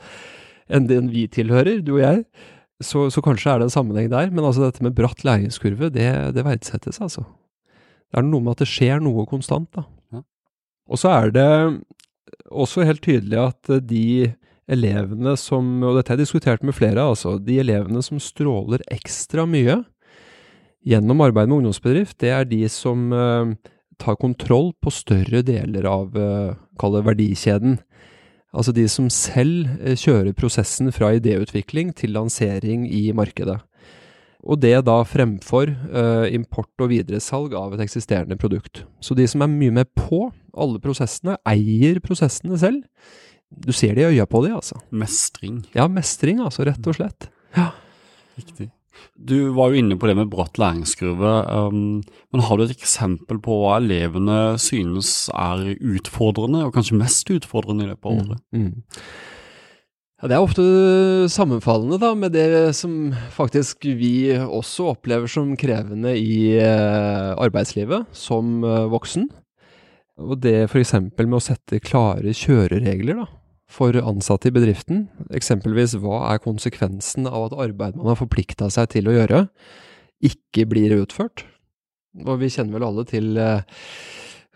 Enn 0.72 0.90
den 0.90 1.14
vi 1.14 1.28
tilhører, 1.30 1.84
du 1.86 1.96
og 2.00 2.04
jeg. 2.06 2.26
Så, 2.82 3.08
så 3.14 3.22
kanskje 3.24 3.54
er 3.54 3.62
det 3.62 3.70
en 3.70 3.74
sammenheng 3.74 4.10
der, 4.12 4.32
men 4.34 4.46
altså 4.48 4.66
dette 4.66 4.84
med 4.86 4.96
bratt 4.98 5.24
læringskurve, 5.28 5.92
det, 5.94 6.10
det 6.36 6.46
verdsettes, 6.48 7.02
altså. 7.04 7.26
Det 8.12 8.20
er 8.20 8.28
noe 8.28 8.44
med 8.44 8.58
at 8.58 8.64
det 8.64 8.72
skjer 8.72 9.00
noe 9.04 9.24
konstant, 9.30 9.70
da. 9.78 9.86
Ja. 10.12 10.24
Og 10.92 11.00
så 11.00 11.12
er 11.14 11.34
det 11.36 11.50
også 12.52 12.84
helt 12.88 13.04
tydelig 13.06 13.40
at 13.40 13.72
de 13.88 14.32
elevene 14.72 15.36
som, 15.40 15.68
og 15.84 15.98
dette 15.98 16.12
har 16.12 16.20
jeg 16.20 16.26
diskutert 16.26 16.66
med 16.66 16.76
flere, 16.76 17.04
altså, 17.14 17.38
de 17.40 17.60
elevene 17.64 18.04
som 18.06 18.20
stråler 18.24 18.84
ekstra 18.92 19.46
mye 19.50 19.82
gjennom 20.88 21.22
arbeid 21.24 21.50
med 21.50 21.62
ungdomsbedrift, 21.62 22.18
det 22.24 22.32
er 22.34 22.48
de 22.50 22.64
som 22.72 23.12
uh, 23.14 23.54
tar 24.02 24.18
kontroll 24.22 24.72
på 24.82 24.94
større 24.94 25.44
deler 25.46 25.88
av, 25.90 26.16
uh, 26.18 27.02
verdikjeden. 27.06 27.78
Altså 28.52 28.74
de 28.76 28.84
som 28.92 29.08
selv 29.14 29.70
eh, 29.80 29.96
kjører 29.96 30.36
prosessen 30.36 30.92
fra 30.96 31.14
idéutvikling 31.16 31.94
til 31.96 32.16
lansering 32.18 32.88
i 32.92 33.12
markedet. 33.16 33.60
Og 34.42 34.58
det 34.58 34.74
da 34.88 34.96
fremfor 35.06 35.70
uh, 35.70 36.26
import 36.34 36.82
og 36.82 36.90
videresalg 36.90 37.54
av 37.54 37.76
et 37.76 37.84
eksisterende 37.84 38.34
produkt. 38.42 38.82
Så 38.98 39.14
de 39.14 39.28
som 39.30 39.44
er 39.46 39.52
mye 39.52 39.76
med 39.76 39.92
på 39.94 40.32
alle 40.58 40.82
prosessene, 40.82 41.38
eier 41.46 42.02
prosessene 42.02 42.58
selv. 42.58 42.82
Du 43.52 43.70
ser 43.76 43.94
det 43.94 44.08
i 44.08 44.16
øya 44.16 44.26
på 44.26 44.42
de, 44.42 44.56
altså. 44.58 44.80
Mestring. 44.90 45.62
Ja, 45.78 45.86
mestring, 45.92 46.42
altså, 46.42 46.66
rett 46.66 46.90
og 46.90 46.98
slett. 46.98 47.30
Ja. 47.54 47.70
Riktig. 48.40 48.72
Du 49.16 49.52
var 49.56 49.72
jo 49.72 49.82
inne 49.82 49.98
på 50.00 50.10
det 50.10 50.16
med 50.20 50.32
bratt 50.32 50.60
læringskurve, 50.62 51.34
um, 51.72 52.00
men 52.34 52.46
har 52.48 52.58
du 52.58 52.66
et 52.66 52.76
eksempel 52.76 53.40
på 53.44 53.60
hva 53.62 53.78
elevene 53.80 54.40
synes 54.62 55.30
er 55.34 55.76
utfordrende, 55.78 56.66
og 56.68 56.74
kanskje 56.76 57.00
mest 57.00 57.30
utfordrende 57.34 57.86
i 57.86 57.92
løpet 57.92 58.10
av 58.10 58.24
året? 58.24 58.42
Mm. 58.56 58.74
Ja, 60.22 60.30
det 60.30 60.36
er 60.38 60.44
ofte 60.46 60.64
sammenfallende 61.34 61.98
da, 62.02 62.12
med 62.14 62.36
det 62.36 62.76
som 62.78 63.10
faktisk 63.34 63.88
vi 63.98 64.30
også 64.38 64.92
opplever 64.92 65.32
som 65.32 65.56
krevende 65.58 66.14
i 66.14 66.60
eh, 66.62 67.32
arbeidslivet 67.42 68.06
som 68.14 68.60
eh, 68.62 68.86
voksen. 68.92 69.26
Og 70.22 70.38
det 70.44 70.68
f.eks. 70.68 70.94
med 71.18 71.40
å 71.40 71.42
sette 71.42 71.82
klare 71.82 72.36
kjøreregler 72.38 73.24
da, 73.24 73.26
for 73.72 73.96
ansatte 73.96 74.50
i 74.50 74.56
bedriften. 74.56 75.06
Eksempelvis 75.36 75.96
hva 76.02 76.26
er 76.34 76.44
konsekvensen 76.44 77.30
av 77.30 77.50
at 77.50 77.58
arbeid 77.68 77.98
man 78.00 78.12
har 78.12 78.20
forplikta 78.20 78.70
seg 78.74 78.92
til 78.96 79.08
å 79.08 79.16
gjøre, 79.16 79.46
ikke 80.22 80.68
blir 80.70 80.98
utført? 81.00 81.46
Og 82.26 82.42
vi 82.42 82.52
kjenner 82.52 82.76
vel 82.76 82.88
alle 82.90 83.06
til 83.08 83.38
eh, 83.40 83.64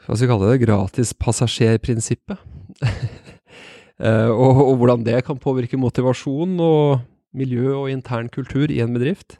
hva 0.05 0.13
skal 0.13 0.27
vi 0.27 0.31
kalle 0.33 0.51
det, 0.51 0.61
gratispassasjerprinsippet. 0.65 2.41
Uh, 3.95 4.29
og, 4.43 4.59
og, 4.67 4.73
hvordan 4.81 5.05
det 5.07 5.23
kan 5.25 5.39
påvirke 5.41 5.79
motivasjon 5.79 6.59
og 6.61 6.99
miljø 7.35 7.71
og 7.73 7.89
intern 7.91 8.29
kultur 8.31 8.71
i 8.71 8.81
en 8.83 8.93
bedrift. 8.95 9.39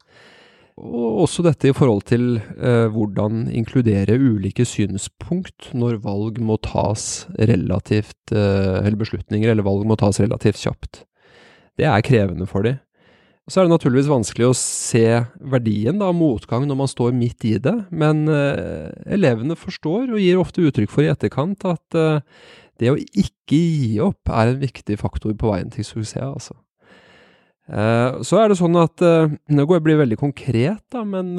Og 0.75 1.21
også 1.23 1.43
dette 1.45 1.69
i 1.69 1.75
forhold 1.75 2.01
til 2.09 2.35
eh, 2.35 2.87
hvordan 2.91 3.45
inkludere 3.55 4.17
ulike 4.19 4.65
synspunkt 4.67 5.69
når 5.71 6.01
valg 6.03 6.41
må 6.43 6.57
tas 6.59 7.27
relativt, 7.39 8.33
eh, 8.35 8.81
eller 8.81 8.99
beslutninger 8.99 9.53
eller 9.53 9.63
valg 9.63 9.85
må 9.87 9.95
tas 9.99 10.19
relativt 10.19 10.59
kjapt. 10.59 11.05
Det 11.79 11.87
er 11.87 12.03
krevende 12.03 12.47
for 12.49 12.67
dem. 12.67 12.81
Så 13.47 13.61
er 13.61 13.67
det 13.67 13.75
naturligvis 13.75 14.09
vanskelig 14.09 14.47
å 14.49 14.57
se 14.57 15.05
verdien 15.53 15.99
av 16.01 16.15
motgang 16.17 16.63
når 16.65 16.79
man 16.79 16.89
står 16.89 17.13
midt 17.13 17.45
i 17.45 17.55
det, 17.61 17.75
men 17.93 18.25
eh, 18.27 18.89
elevene 19.15 19.55
forstår 19.55 20.09
og 20.09 20.19
gir 20.19 20.41
ofte 20.41 20.65
uttrykk 20.65 20.91
for 20.91 21.05
i 21.05 21.11
etterkant 21.13 21.67
at 21.69 21.99
uh, 21.99 22.23
det 22.81 22.89
å 22.91 22.97
ikke 22.97 23.59
gi 23.59 23.91
opp 24.03 24.33
er 24.33 24.51
en 24.51 24.63
viktig 24.63 24.97
faktor 24.99 25.37
på 25.37 25.53
veien 25.53 25.69
til 25.71 25.85
suksess, 25.87 26.25
altså. 26.25 26.57
Uh, 27.65 28.21
så 28.21 28.43
er 28.43 28.51
det 28.51 28.59
sånn 28.59 28.75
at 28.77 29.01
Nå 29.01 29.63
går 29.65 29.79
jeg 29.79 29.83
blir 29.87 29.97
veldig 30.03 30.19
konkret, 30.21 30.83
da, 30.93 31.01
men 31.01 31.33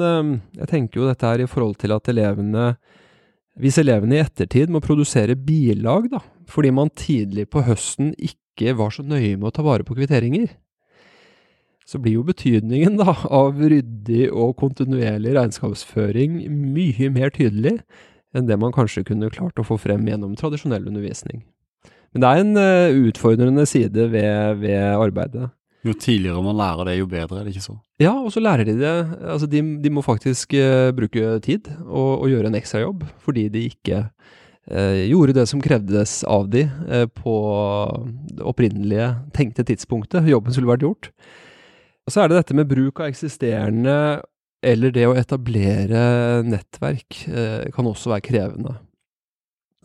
jeg 0.57 0.67
tenker 0.67 0.99
jo 0.99 1.07
dette 1.07 1.23
her 1.23 1.39
i 1.39 1.47
forhold 1.47 1.77
til 1.79 1.93
at 1.95 2.09
elevene 2.11 2.73
Hvis 3.55 3.79
elevene 3.79 4.17
i 4.17 4.23
ettertid 4.25 4.67
må 4.73 4.81
produsere 4.83 5.37
bilag, 5.39 6.09
da, 6.11 6.19
fordi 6.51 6.73
man 6.75 6.91
tidlig 6.91 7.47
på 7.53 7.63
høsten 7.63 8.11
ikke 8.19 8.75
var 8.75 8.91
så 8.91 9.05
nøye 9.07 9.37
med 9.37 9.47
å 9.47 9.55
ta 9.55 9.63
vare 9.63 9.87
på 9.87 9.95
kvitteringer, 9.95 10.49
så 11.87 12.01
blir 12.03 12.17
jo 12.17 12.27
betydningen 12.27 12.99
da, 12.99 13.13
av 13.31 13.55
ryddig 13.63 14.27
og 14.27 14.57
kontinuerlig 14.59 15.37
regnskapsføring 15.37 16.41
mye 16.51 17.11
mer 17.15 17.31
tydelig 17.31 17.77
enn 18.35 18.49
det 18.49 18.57
man 18.59 18.73
kanskje 18.75 19.05
kunne 19.07 19.31
klart 19.31 19.59
å 19.59 19.65
få 19.65 19.77
frem 19.79 20.03
gjennom 20.07 20.35
tradisjonell 20.37 20.89
undervisning. 20.89 21.45
Men 22.11 22.23
det 22.23 22.29
er 22.29 22.41
en 22.41 23.07
utfordrende 23.07 23.63
side 23.69 24.09
ved, 24.11 24.59
ved, 24.61 24.83
arbeidet. 24.97 25.49
Jo 25.85 25.93
tidligere 25.93 26.41
man 26.41 26.57
lærer 26.57 26.89
det, 26.89 26.97
jo 26.97 27.07
bedre, 27.09 27.39
er 27.39 27.45
det 27.45 27.53
ikke 27.53 27.67
så? 27.67 27.77
Ja, 28.01 28.13
og 28.17 28.31
så 28.33 28.41
lærer 28.41 28.65
de 28.65 28.77
det. 28.79 28.93
Altså, 29.21 29.47
de, 29.49 29.61
de 29.83 29.91
må 29.93 30.03
faktisk 30.05 30.55
uh, 30.57 30.89
bruke 30.95 31.37
tid 31.45 31.69
og, 31.85 32.23
og 32.23 32.29
gjøre 32.31 32.49
en 32.49 32.57
ekstrajobb, 32.57 33.05
fordi 33.23 33.47
de 33.53 33.65
ikke 33.69 34.01
uh, 34.07 35.03
gjorde 35.05 35.37
det 35.37 35.45
som 35.51 35.61
krevdes 35.63 36.19
av 36.27 36.49
de 36.53 36.65
på 37.19 37.35
det 38.33 38.47
opprinnelige 38.47 39.11
tenkte 39.37 39.67
tidspunktet 39.67 40.27
jobben 40.29 40.55
skulle 40.55 40.73
vært 40.73 40.87
gjort. 40.87 41.11
Og 42.07 42.13
så 42.15 42.23
er 42.23 42.31
det 42.31 42.41
dette 42.41 42.57
med 42.57 42.69
bruk 42.69 43.01
av 43.03 43.11
eksisterende 43.11 43.95
eller 44.65 44.91
det 44.91 45.05
å 45.05 45.15
etablere 45.15 46.41
nettverk 46.47 47.19
kan 47.75 47.87
også 47.87 48.09
være 48.09 48.25
krevende. 48.25 48.71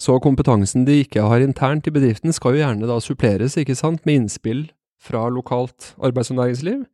Så 0.00 0.16
kompetansen 0.22 0.86
de 0.86 1.02
ikke 1.02 1.26
har 1.28 1.42
internt 1.44 1.86
i 1.86 1.92
bedriften 1.94 2.32
skal 2.34 2.56
jo 2.56 2.62
gjerne 2.62 2.88
da 2.88 2.96
suppleres, 3.02 3.58
ikke 3.60 3.76
sant, 3.78 4.00
med 4.08 4.22
innspill 4.22 4.62
fra 5.02 5.26
lokalt 5.32 5.92
arbeids- 5.98 6.32
og 6.32 6.38
næringsliv. 6.40 6.86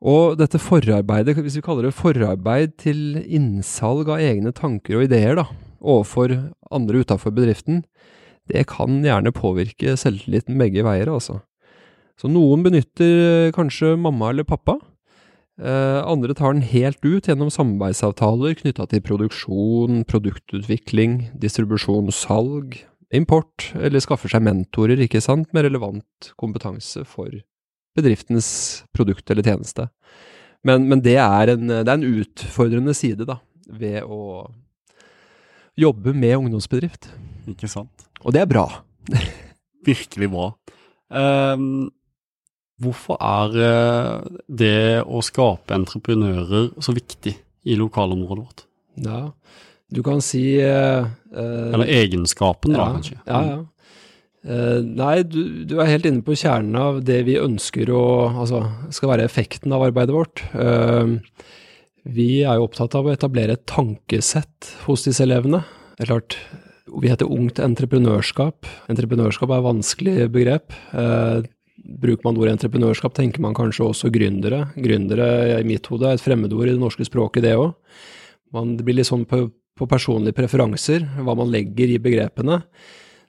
Og 0.00 0.38
dette 0.40 0.60
forarbeidet, 0.60 1.36
hvis 1.36 1.58
vi 1.58 1.64
kaller 1.64 1.88
det 1.88 1.96
forarbeid 1.96 2.78
til 2.80 3.20
innsalg 3.20 4.08
av 4.08 4.22
egne 4.24 4.52
tanker 4.56 4.96
og 4.96 5.08
ideer 5.08 5.36
da, 5.36 5.44
overfor 5.80 6.32
andre 6.72 7.02
utafor 7.04 7.34
bedriften, 7.36 7.82
det 8.48 8.64
kan 8.70 9.02
gjerne 9.04 9.32
påvirke 9.36 9.96
selvtilliten 10.00 10.58
begge 10.60 10.84
veier, 10.86 11.12
altså. 11.12 11.40
Så 12.20 12.28
noen 12.28 12.64
benytter 12.64 13.12
eh, 13.48 13.52
kanskje 13.56 13.94
mamma 13.96 14.32
eller 14.32 14.44
pappa. 14.44 14.76
Eh, 15.60 16.00
andre 16.08 16.34
tar 16.36 16.52
den 16.52 16.64
helt 16.64 17.00
ut 17.04 17.28
gjennom 17.28 17.52
samarbeidsavtaler 17.52 18.56
knytta 18.58 18.88
til 18.88 19.04
produksjon, 19.04 20.02
produktutvikling, 20.08 21.30
distribusjon, 21.40 22.08
salg, 22.12 22.80
import, 23.16 23.70
eller 23.74 24.02
skaffer 24.02 24.30
seg 24.32 24.44
mentorer, 24.46 25.00
ikke 25.02 25.22
sant, 25.24 25.50
med 25.56 25.66
relevant 25.66 26.32
kompetanse 26.40 27.04
for 27.08 27.32
bedriftens 27.98 28.50
produkt 28.94 29.30
eller 29.32 29.46
tjeneste. 29.46 29.88
Men, 30.66 30.86
men 30.90 31.02
det, 31.02 31.16
er 31.18 31.54
en, 31.54 31.70
det, 31.70 31.86
er 31.86 31.96
en, 31.96 32.20
utfordrende 32.22 32.94
side, 32.96 33.26
da, 33.28 33.40
ved 33.66 34.04
å 34.04 34.44
jobbe 35.80 36.12
med 36.14 36.36
ungdomsbedrift. 36.36 37.08
Ikke 37.50 37.70
sant. 37.70 38.06
Og 38.20 38.36
det 38.36 38.44
er 38.44 38.50
bra. 38.50 38.66
Virkelig 39.88 40.28
bra. 40.30 40.50
Um, 41.10 41.88
Hvorfor 42.80 43.18
er 43.20 43.56
eh, 43.60 44.36
det 44.48 45.02
å 45.04 45.20
skape 45.24 45.76
entreprenører 45.76 46.70
så 46.80 46.94
viktig 46.96 47.34
i 47.68 47.76
lokalområdet 47.76 48.44
vårt? 48.44 48.62
Ja, 49.04 49.20
du 49.90 50.02
kan 50.06 50.22
si 50.24 50.44
uh, 50.62 51.06
Eller 51.34 51.90
egenskapen, 52.00 52.74
da, 52.74 52.80
ja, 52.80 52.96
kanskje. 52.96 53.20
Ja, 53.26 53.42
ja. 53.48 53.60
Uh, 54.40 54.80
nei, 54.80 55.20
du, 55.28 55.66
du, 55.68 55.74
er 55.82 55.90
helt 55.90 56.06
inne 56.08 56.24
på 56.24 56.32
kjernen 56.38 56.78
av 56.80 57.02
det 57.04 57.18
vi 57.26 57.34
ønsker 57.36 57.90
å 57.92 58.04
Altså, 58.30 58.62
skal 58.94 59.10
være 59.12 59.26
effekten 59.28 59.74
av 59.76 59.84
arbeidet 59.90 60.16
vårt. 60.16 60.44
Uh, 60.54 61.18
vi 62.08 62.40
er 62.40 62.56
jo 62.56 62.64
opptatt 62.64 62.96
av 62.96 63.06
å 63.06 63.12
etablere 63.12 63.58
et 63.58 63.66
tankesett 63.68 64.72
hos 64.86 65.04
disse 65.04 65.26
elevene. 65.26 65.60
Det 65.98 66.06
er 66.06 66.12
klart, 66.14 66.38
vi 66.88 67.10
heter 67.12 67.28
ungt 67.28 67.60
entreprenørskap. 67.60 68.68
Entreprenørskap 68.90 69.52
er 69.52 69.60
et 69.60 69.68
vanskelig 69.68 70.16
begrep. 70.32 70.78
Uh, 70.94 71.44
Bruker 71.80 72.26
man 72.26 72.36
ordet 72.38 72.54
entreprenørskap, 72.54 73.14
tenker 73.16 73.42
man 73.42 73.54
kanskje 73.56 73.86
også 73.88 74.10
gründere. 74.12 74.66
Gründere 74.78 75.58
i 75.58 75.66
mitt 75.66 75.88
hode 75.90 76.08
er 76.08 76.18
et 76.18 76.22
fremmedord 76.22 76.68
i 76.68 76.74
det 76.74 76.80
norske 76.80 77.06
språket, 77.08 77.44
det 77.44 77.56
òg. 77.58 77.72
Det 78.52 78.84
blir 78.84 78.98
litt 78.98 79.08
sånn 79.08 79.24
på, 79.28 79.46
på, 79.80 79.88
personlige 79.90 80.36
preferanser, 80.36 81.06
hva 81.24 81.34
man 81.38 81.50
legger 81.52 81.90
i 81.90 82.00
begrepene. 82.02 82.60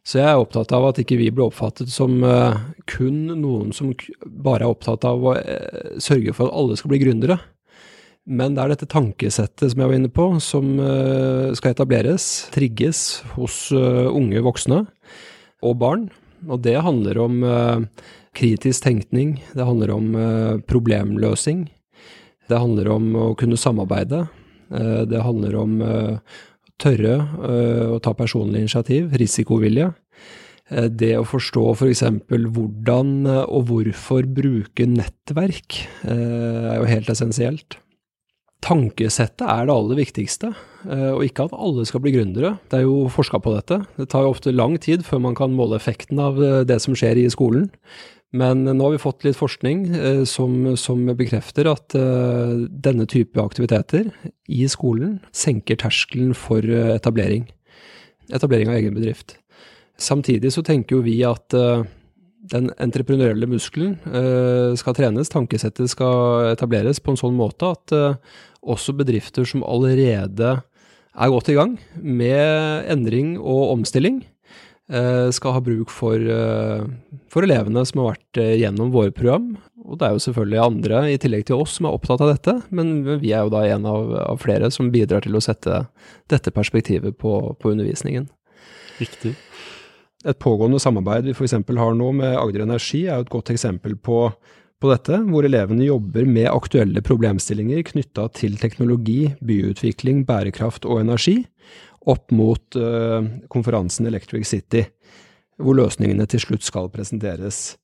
Så 0.04 0.20
jeg 0.20 0.28
er 0.32 0.42
opptatt 0.42 0.72
av 0.74 0.88
at 0.90 1.00
ikke 1.02 1.20
vi 1.20 1.30
blir 1.30 1.48
oppfattet 1.48 1.92
som 1.94 2.24
uh, 2.26 2.58
kun 2.90 3.30
noen 3.38 3.70
som 3.76 3.92
bare 4.26 4.66
er 4.66 4.74
opptatt 4.74 5.06
av 5.06 5.24
å 5.24 5.36
uh, 5.38 5.98
sørge 6.02 6.34
for 6.34 6.50
at 6.50 6.58
alle 6.58 6.78
skal 6.80 6.94
bli 6.94 7.02
gründere. 7.04 7.38
Men 8.26 8.56
det 8.56 8.64
er 8.64 8.74
dette 8.74 8.90
tankesettet 8.90 9.72
som 9.72 9.82
jeg 9.82 9.92
var 9.92 9.98
inne 9.98 10.14
på, 10.14 10.26
som 10.42 10.74
uh, 10.82 11.54
skal 11.58 11.76
etableres, 11.76 12.32
trigges 12.54 13.22
hos 13.36 13.68
unge 13.74 14.42
voksne 14.46 14.84
og 15.62 15.78
barn. 15.82 16.10
Og 16.50 16.64
det 16.66 16.80
handler 16.82 17.22
om 17.22 17.44
kritisk 18.38 18.84
tenkning, 18.84 19.44
det 19.54 19.66
handler 19.66 19.92
om 19.92 20.16
eh, 20.16 20.60
problemløsing. 20.68 21.66
Det 22.50 22.60
handler 22.60 22.92
om 22.92 23.12
å 23.16 23.26
kunne 23.40 23.60
samarbeide. 23.60 24.26
Eh, 24.72 25.04
det 25.10 25.26
handler 25.26 25.58
om 25.60 25.82
å 25.84 25.96
tørre 26.82 27.14
å 27.94 28.00
ta 28.02 28.10
personlig 28.18 28.64
initiativ, 28.64 29.12
risikovilje. 29.14 29.92
Det 30.90 31.12
å 31.14 31.28
forstå 31.30 31.66
f.eks. 31.76 32.02
For 32.26 32.48
hvordan 32.56 33.12
og 33.30 33.68
hvorfor 33.70 34.26
bruke 34.26 34.88
nettverk 34.90 35.78
er 36.10 36.80
jo 36.80 36.88
helt 36.90 37.12
essensielt. 37.14 37.78
Tankesettet 38.66 39.46
er 39.46 39.70
det 39.70 39.76
aller 39.76 40.00
viktigste, 40.00 40.50
og 40.88 41.22
ikke 41.28 41.46
at 41.46 41.54
alle 41.54 41.86
skal 41.86 42.02
bli 42.02 42.16
gründere. 42.16 42.56
Det 42.74 42.80
er 42.80 42.88
jo 42.88 43.12
forska 43.14 43.38
på 43.46 43.54
dette. 43.60 43.84
Det 44.02 44.10
tar 44.10 44.26
jo 44.26 44.34
ofte 44.34 44.56
lang 44.56 44.80
tid 44.82 45.06
før 45.06 45.22
man 45.28 45.38
kan 45.38 45.54
måle 45.54 45.78
effekten 45.78 46.18
av 46.24 46.42
det 46.66 46.82
som 46.82 46.98
skjer 46.98 47.22
i 47.22 47.30
skolen. 47.30 47.70
Men 48.32 48.64
nå 48.64 48.86
har 48.86 48.94
vi 48.94 49.02
fått 49.02 49.26
litt 49.28 49.36
forskning 49.36 49.84
eh, 49.92 50.22
som, 50.30 50.54
som, 50.80 51.04
bekrefter 51.20 51.68
at 51.68 51.96
eh, 52.00 52.54
denne 52.72 53.08
type 53.12 53.42
aktiviteter 53.44 54.08
i 54.48 54.64
skolen 54.72 55.18
senker 55.36 55.82
terskelen 55.82 56.32
for 56.38 56.64
eh, 56.64 56.94
etablering. 56.96 57.50
Etablering 58.32 58.72
av 58.72 58.80
egen 58.80 58.96
bedrift. 58.96 59.36
Samtidig 60.00 60.54
så 60.56 60.64
tenker 60.64 60.98
jo 60.98 61.04
vi 61.04 61.18
at 61.28 61.58
eh, 61.58 61.84
den 62.52 62.72
entreprenørielle 62.82 63.50
muskelen 63.52 63.98
eh, 64.08 64.72
skal 64.80 64.96
trenes, 64.98 65.30
tankesettet 65.30 65.92
skal 65.92 66.54
etableres 66.54 67.04
på 67.04 67.14
en 67.14 67.20
sånn 67.20 67.38
måte 67.38 67.74
at 67.76 67.96
eh, 67.96 68.18
også 68.62 68.96
bedrifter 68.98 69.46
som 69.48 69.66
allerede 69.68 70.56
er 71.12 71.32
godt 71.34 71.52
i 71.52 71.58
gang 71.58 71.76
med 72.00 72.88
endring 72.92 73.36
og 73.38 73.76
omstilling, 73.76 74.22
skal 75.32 75.56
ha 75.56 75.62
bruk 75.64 75.92
for, 75.94 76.20
eh, 76.20 76.84
for, 77.32 77.46
elevene 77.48 77.84
som 77.88 78.02
har 78.02 78.16
vært 78.16 78.40
eh, 78.42 78.56
gjennom 78.60 78.92
våre 78.92 79.14
program. 79.16 79.54
Og 79.86 79.98
det 79.98 80.08
er 80.08 80.16
jo 80.16 80.24
selvfølgelig 80.26 80.60
andre 80.62 81.04
i 81.14 81.20
tillegg 81.22 81.46
til 81.48 81.62
oss 81.64 81.78
som 81.78 81.88
er 81.88 81.96
opptatt 81.96 82.22
av 82.22 82.34
dette, 82.34 82.58
men 82.76 83.06
vi 83.22 83.32
er 83.32 83.46
jo 83.46 83.54
da 83.54 83.64
en 83.72 83.88
av, 83.88 84.12
av 84.34 84.42
flere 84.44 84.70
som 84.72 84.92
bidrar 84.92 85.24
til 85.26 85.38
å 85.38 85.44
sette 85.44 85.86
dette 86.32 86.54
perspektivet 86.54 87.18
på, 87.18 87.34
på 87.56 87.72
undervisningen. 87.72 88.28
Riktig. 89.00 89.34
Et 90.28 90.38
pågående 90.38 90.80
samarbeid 90.80 91.26
vi 91.26 91.34
f.eks. 91.34 91.56
har 91.56 91.96
nå 91.98 92.12
med 92.20 92.36
Agder 92.38 92.68
Energi, 92.68 93.08
er 93.08 93.18
jo 93.22 93.26
et 93.26 93.34
godt 93.34 93.50
eksempel 93.56 93.96
på, 93.98 94.28
på 94.84 94.92
dette, 94.92 95.18
hvor 95.32 95.48
elevene 95.48 95.88
jobber 95.88 96.28
med 96.30 96.52
aktuelle 96.52 97.02
problemstillinger 97.02 97.82
knytta 97.90 98.28
til 98.38 98.60
teknologi, 98.62 99.32
byutvikling, 99.42 100.28
bærekraft 100.30 100.86
og 100.86 101.02
energi 101.02 101.40
opp 102.10 102.32
mot 102.34 102.78
uh, 102.80 103.22
konferansen 103.52 104.10
Electric 104.10 104.48
City, 104.50 104.86
hvor 105.62 105.78
løsningene 105.78 106.26
til 106.30 106.42
slutt 106.42 106.66
skal 106.66 106.90
presenteres. 106.94 107.76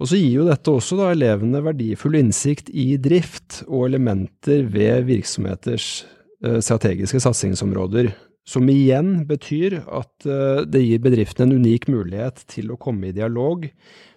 Og 0.00 0.08
så 0.10 0.18
gir 0.18 0.40
jo 0.40 0.48
dette 0.48 0.72
også 0.72 0.98
da 0.98 1.10
elevene 1.12 1.62
verdifull 1.62 2.16
innsikt 2.18 2.70
i 2.74 2.96
drift 3.02 3.62
og 3.68 3.88
elementer 3.90 4.64
ved 4.70 5.08
virksomheters 5.10 6.04
uh, 6.46 6.60
strategiske 6.62 7.22
satsingsområder, 7.22 8.12
Som 8.44 8.66
igjen 8.66 9.22
betyr 9.22 9.84
at 9.86 10.26
uh, 10.26 10.66
det 10.66 10.82
gir 10.82 10.98
bedriften 10.98 11.46
en 11.46 11.62
unik 11.62 11.86
mulighet 11.86 12.42
til 12.50 12.72
å 12.72 12.76
komme 12.76 13.06
i 13.06 13.14
dialog 13.14 13.68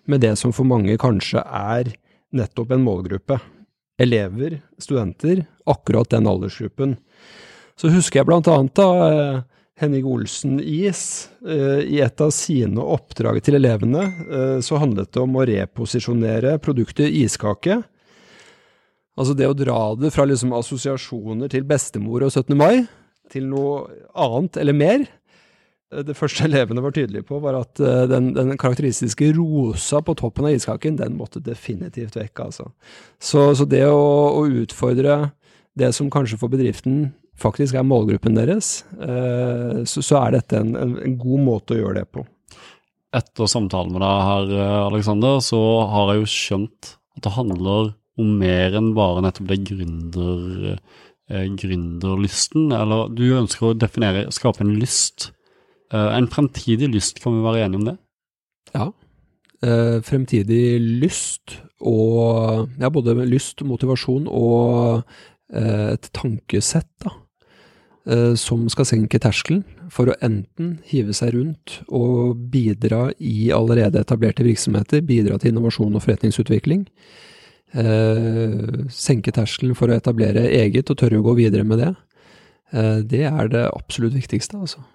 med 0.09 0.21
det 0.21 0.33
som 0.37 0.53
for 0.53 0.65
mange 0.65 0.97
kanskje 0.97 1.43
er 1.45 1.91
nettopp 2.33 2.73
en 2.73 2.81
målgruppe. 2.81 3.37
Elever, 4.01 4.59
studenter, 4.81 5.45
akkurat 5.69 6.09
den 6.09 6.25
aldersgruppen. 6.27 6.97
Så 7.79 7.91
husker 7.91 8.21
jeg 8.21 8.29
blant 8.29 8.47
annet 8.51 8.75
da 8.77 8.89
eh, 9.05 9.39
Henning 9.81 10.05
Olsen 10.07 10.59
Is. 10.59 11.27
Eh, 11.45 11.81
I 11.97 11.99
et 12.05 12.21
av 12.23 12.31
sine 12.35 12.81
oppdrag 12.81 13.41
til 13.43 13.59
elevene 13.59 14.05
så 14.63 14.79
handlet 14.79 15.11
det 15.11 15.23
om 15.23 15.35
å 15.35 15.47
reposisjonere 15.47 16.55
produktet 16.63 17.11
iskake. 17.11 17.81
Altså 19.15 19.35
det 19.35 19.47
å 19.47 19.55
dra 19.55 19.79
det 19.99 20.11
fra 20.11 20.25
liksom 20.27 20.55
assosiasjoner 20.55 21.51
til 21.51 21.67
bestemor 21.67 22.25
og 22.25 22.33
17. 22.33 22.55
mai 22.59 22.85
til 23.31 23.47
noe 23.49 23.85
annet 24.11 24.59
eller 24.61 24.75
mer. 24.75 25.05
Det 26.03 26.15
første 26.17 26.45
elevene 26.49 26.83
var 26.83 26.95
tydelige 26.95 27.27
på, 27.27 27.39
var 27.43 27.59
at 27.61 27.79
eh, 27.79 28.05
den, 28.11 28.33
den 28.35 28.55
karakteristiske 28.59 29.31
rosa 29.37 30.01
på 30.05 30.17
toppen 30.19 30.49
av 30.49 30.55
iskaken, 30.57 30.99
den 30.99 31.17
måtte 31.19 31.43
definitivt 31.43 32.17
vekk, 32.19 32.47
altså. 32.47 32.71
Så, 33.19 33.51
så 33.55 33.67
det 33.69 33.85
å, 33.87 34.01
å, 34.41 34.45
utfordre 34.63 35.35
det 35.77 35.91
som 35.95 36.11
kanskje 36.11 36.39
for 36.41 36.51
bedriften 36.51 37.13
faktisk 37.41 37.75
er 37.75 37.87
målgruppen 37.87 38.37
deres, 38.37 38.83
eh, 38.99 39.83
så, 39.87 40.05
er 40.21 40.37
dette 40.37 40.61
en, 40.61 40.75
en, 40.79 41.17
god 41.19 41.43
måte 41.45 41.75
å 41.75 41.81
gjøre 41.81 42.01
det 42.01 42.07
på. 42.15 42.25
Etter 43.15 43.47
samtalen 43.47 43.93
med 43.95 44.03
deg 44.03 44.23
her, 44.29 44.55
Aleksander, 44.89 45.39
så 45.43 45.59
har 45.91 46.11
jeg 46.11 46.23
jo 46.23 46.31
skjønt 46.31 46.95
at 47.15 47.27
det 47.27 47.35
handler 47.37 47.93
om 48.19 48.35
mer 48.39 48.75
enn 48.75 48.93
bare 48.95 49.23
nettopp 49.23 49.49
det 49.51 49.61
gründer 49.67 50.75
eh, 51.29 51.47
gründerlysten, 51.59 52.69
eller 52.75 53.09
du 53.13 53.25
ønsker 53.37 53.71
å 53.71 53.77
definere, 53.77 54.27
skape 54.35 54.63
en 54.65 54.75
lyst. 54.79 55.31
Eh, 55.93 56.11
en 56.17 56.29
fremtidig 56.31 56.89
lyst, 56.93 57.21
kan 57.23 57.35
vi 57.35 57.45
være 57.45 57.65
enige 57.65 57.81
om 57.81 57.89
det? 57.89 57.97
Ja. 58.75 58.89
Eh, 59.65 59.99
fremtidig 60.05 60.79
lyst 61.01 61.59
og 61.79 62.69
Ja, 62.79 62.89
både 62.89 63.15
lyst, 63.27 63.61
motivasjon 63.61 64.27
og 64.31 65.03
eh, 65.53 65.93
et 65.93 66.09
tankesett, 66.15 66.89
da. 67.03 67.13
Eh, 68.05 68.35
som 68.37 68.67
skal 68.69 68.85
senke 68.85 69.17
terskelen 69.17 69.63
for 69.89 70.11
å 70.11 70.15
enten 70.21 70.75
hive 70.85 71.13
seg 71.17 71.33
rundt 71.33 71.79
og 71.89 72.37
bidra 72.53 73.07
i 73.17 73.49
allerede 73.49 73.97
etablerte 73.97 74.45
virksomheter, 74.45 75.01
bidra 75.01 75.39
til 75.41 75.49
innovasjon 75.49 75.95
og 75.97 76.03
forretningsutvikling, 76.05 76.83
eh, 77.73 78.85
senke 78.93 79.33
terskelen 79.33 79.73
for 79.73 79.89
å 79.89 79.97
etablere 79.97 80.45
eget 80.45 80.91
og 80.93 80.99
tørre 81.01 81.17
å 81.17 81.25
gå 81.25 81.33
videre 81.41 81.65
med 81.65 81.81
det, 81.81 81.95
eh, 82.73 83.01
det 83.01 83.23
er 83.25 83.47
det 83.47 83.71
absolutt 83.73 84.13
viktigste, 84.13 84.53
altså. 84.53 84.85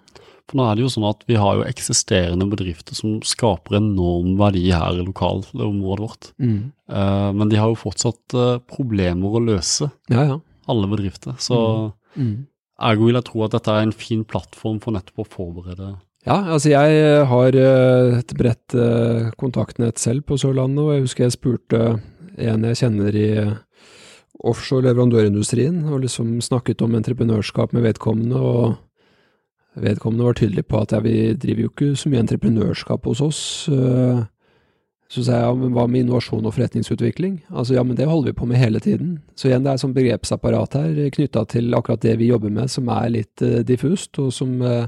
For 0.47 0.55
nå 0.55 0.71
er 0.71 0.75
det 0.75 0.83
jo 0.83 0.95
sånn 0.95 1.09
at 1.09 1.27
vi 1.27 1.35
har 1.35 1.57
jo 1.57 1.67
eksisterende 1.67 2.47
bedrifter 2.47 2.95
som 2.95 3.19
skaper 3.19 3.75
enorm 3.75 4.37
verdi 4.39 4.71
her 4.71 4.95
i 4.95 5.03
lokalområdet 5.03 5.99
vårt. 5.99 6.31
Mm. 6.39 6.71
Eh, 6.89 7.31
men 7.33 7.49
de 7.49 7.59
har 7.59 7.67
jo 7.67 7.75
fortsatt 7.75 8.63
problemer 8.71 9.35
å 9.35 9.43
løse, 9.43 9.91
ja, 10.07 10.23
ja. 10.23 10.39
alle 10.67 10.87
bedrifter. 10.87 11.35
Så 11.39 11.59
mm. 11.59 11.91
Mm. 12.15 12.47
Ergo 12.89 13.09
vil 13.09 13.19
jeg 13.19 13.27
tro 13.29 13.43
at 13.45 13.55
dette 13.57 13.73
er 13.73 13.87
en 13.87 13.95
fin 13.95 14.23
plattform 14.27 14.79
for 14.83 14.95
nettopp 14.95 15.23
å 15.23 15.29
forberede 15.37 15.93
ja, 16.21 16.35
altså 16.53 16.69
jeg 16.69 17.25
har 17.25 17.55
eh, 17.57 18.19
et 18.19 18.33
bredt 18.37 18.75
kontaktnett 19.41 19.97
selv 19.97 20.27
på 20.29 20.35
Sørlandet, 20.37 20.83
og 20.83 20.91
jeg 20.93 21.05
husker 21.07 21.25
jeg 21.25 21.33
spurte 21.33 21.79
en 22.37 22.67
jeg 22.69 22.77
kjenner 22.77 23.17
i 23.17 23.29
offshore 24.45 24.85
leverandørindustrien, 24.85 25.79
og 25.89 26.03
liksom 26.05 26.35
snakket 26.45 26.81
om 26.85 26.93
entreprenørskap 26.97 27.73
med 27.73 27.87
vedkommende, 27.87 28.37
og 28.37 29.81
vedkommende 29.81 30.27
var 30.27 30.37
tydelig 30.37 30.65
på 30.69 30.81
at 30.81 30.93
ja, 30.95 31.01
vi 31.01 31.33
driver 31.33 31.65
jo 31.65 31.71
ikke 31.73 31.91
så 31.97 32.11
mye 32.11 32.23
entreprenørskap 32.25 33.09
hos 33.09 33.23
oss. 33.25 33.41
Eh, 35.11 35.15
så 35.15 35.25
sa 35.25 35.35
jeg 35.35 35.43
ja, 35.49 35.55
men 35.59 35.73
hva 35.75 35.87
med 35.87 36.05
innovasjon 36.05 36.45
og 36.47 36.55
forretningsutvikling? 36.55 37.41
Altså 37.51 37.75
ja, 37.75 37.83
men 37.83 37.97
det 37.99 38.07
holder 38.07 38.31
vi 38.31 38.39
på 38.39 38.47
med 38.47 38.61
hele 38.61 38.79
tiden. 38.79 39.19
Så 39.35 39.49
igjen, 39.49 39.63
det 39.63 39.73
er 39.73 39.79
et 39.79 39.83
sånt 39.83 39.97
begrepsapparat 39.97 40.79
her 40.79 41.11
knytta 41.11 41.45
til 41.51 41.75
akkurat 41.75 42.01
det 42.01 42.17
vi 42.21 42.31
jobber 42.31 42.49
med, 42.49 42.71
som 42.71 42.89
er 42.89 43.11
litt 43.11 43.43
uh, 43.43 43.59
diffust, 43.67 44.15
og 44.23 44.31
som 44.31 44.61
uh, 44.63 44.87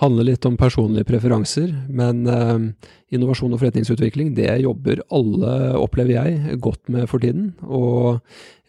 handler 0.00 0.30
litt 0.30 0.46
om 0.48 0.56
personlige 0.56 1.06
preferanser, 1.10 1.68
men 1.92 2.24
uh, 2.26 2.64
innovasjon 3.12 3.52
og 3.52 3.60
forretningsutvikling, 3.60 4.32
det 4.34 4.48
jobber 4.64 5.02
alle, 5.12 5.52
opplever 5.78 6.16
jeg, 6.16 6.58
godt 6.64 6.88
med 6.92 7.08
for 7.10 7.22
tiden. 7.22 7.52
Og 7.62 8.22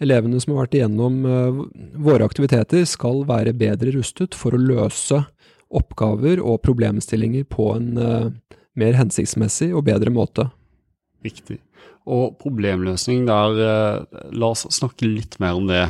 elevene 0.03 0.41
som 0.43 0.53
har 0.53 0.65
vært 0.65 0.75
igjennom 0.77 1.21
eh, 1.23 1.61
våre 2.03 2.27
aktiviteter, 2.27 2.83
skal 2.89 3.23
være 3.29 3.55
bedre 3.55 3.93
rustet 3.95 4.35
for 4.35 4.55
å 4.55 4.59
løse 4.59 5.21
oppgaver 5.73 6.41
og 6.43 6.59
problemstillinger 6.65 7.47
på 7.47 7.69
en 7.77 7.87
eh, 7.95 8.57
mer 8.79 8.99
hensiktsmessig 8.99 9.71
og 9.71 9.87
bedre 9.87 10.11
måte. 10.13 10.49
Riktig. 11.23 11.59
Og 12.03 12.35
problemløsning 12.41 13.27
der, 13.29 13.59
eh, 13.63 14.23
la 14.35 14.49
oss 14.51 14.65
snakke 14.75 15.07
litt 15.07 15.39
mer 15.39 15.55
om 15.59 15.69
det. 15.69 15.85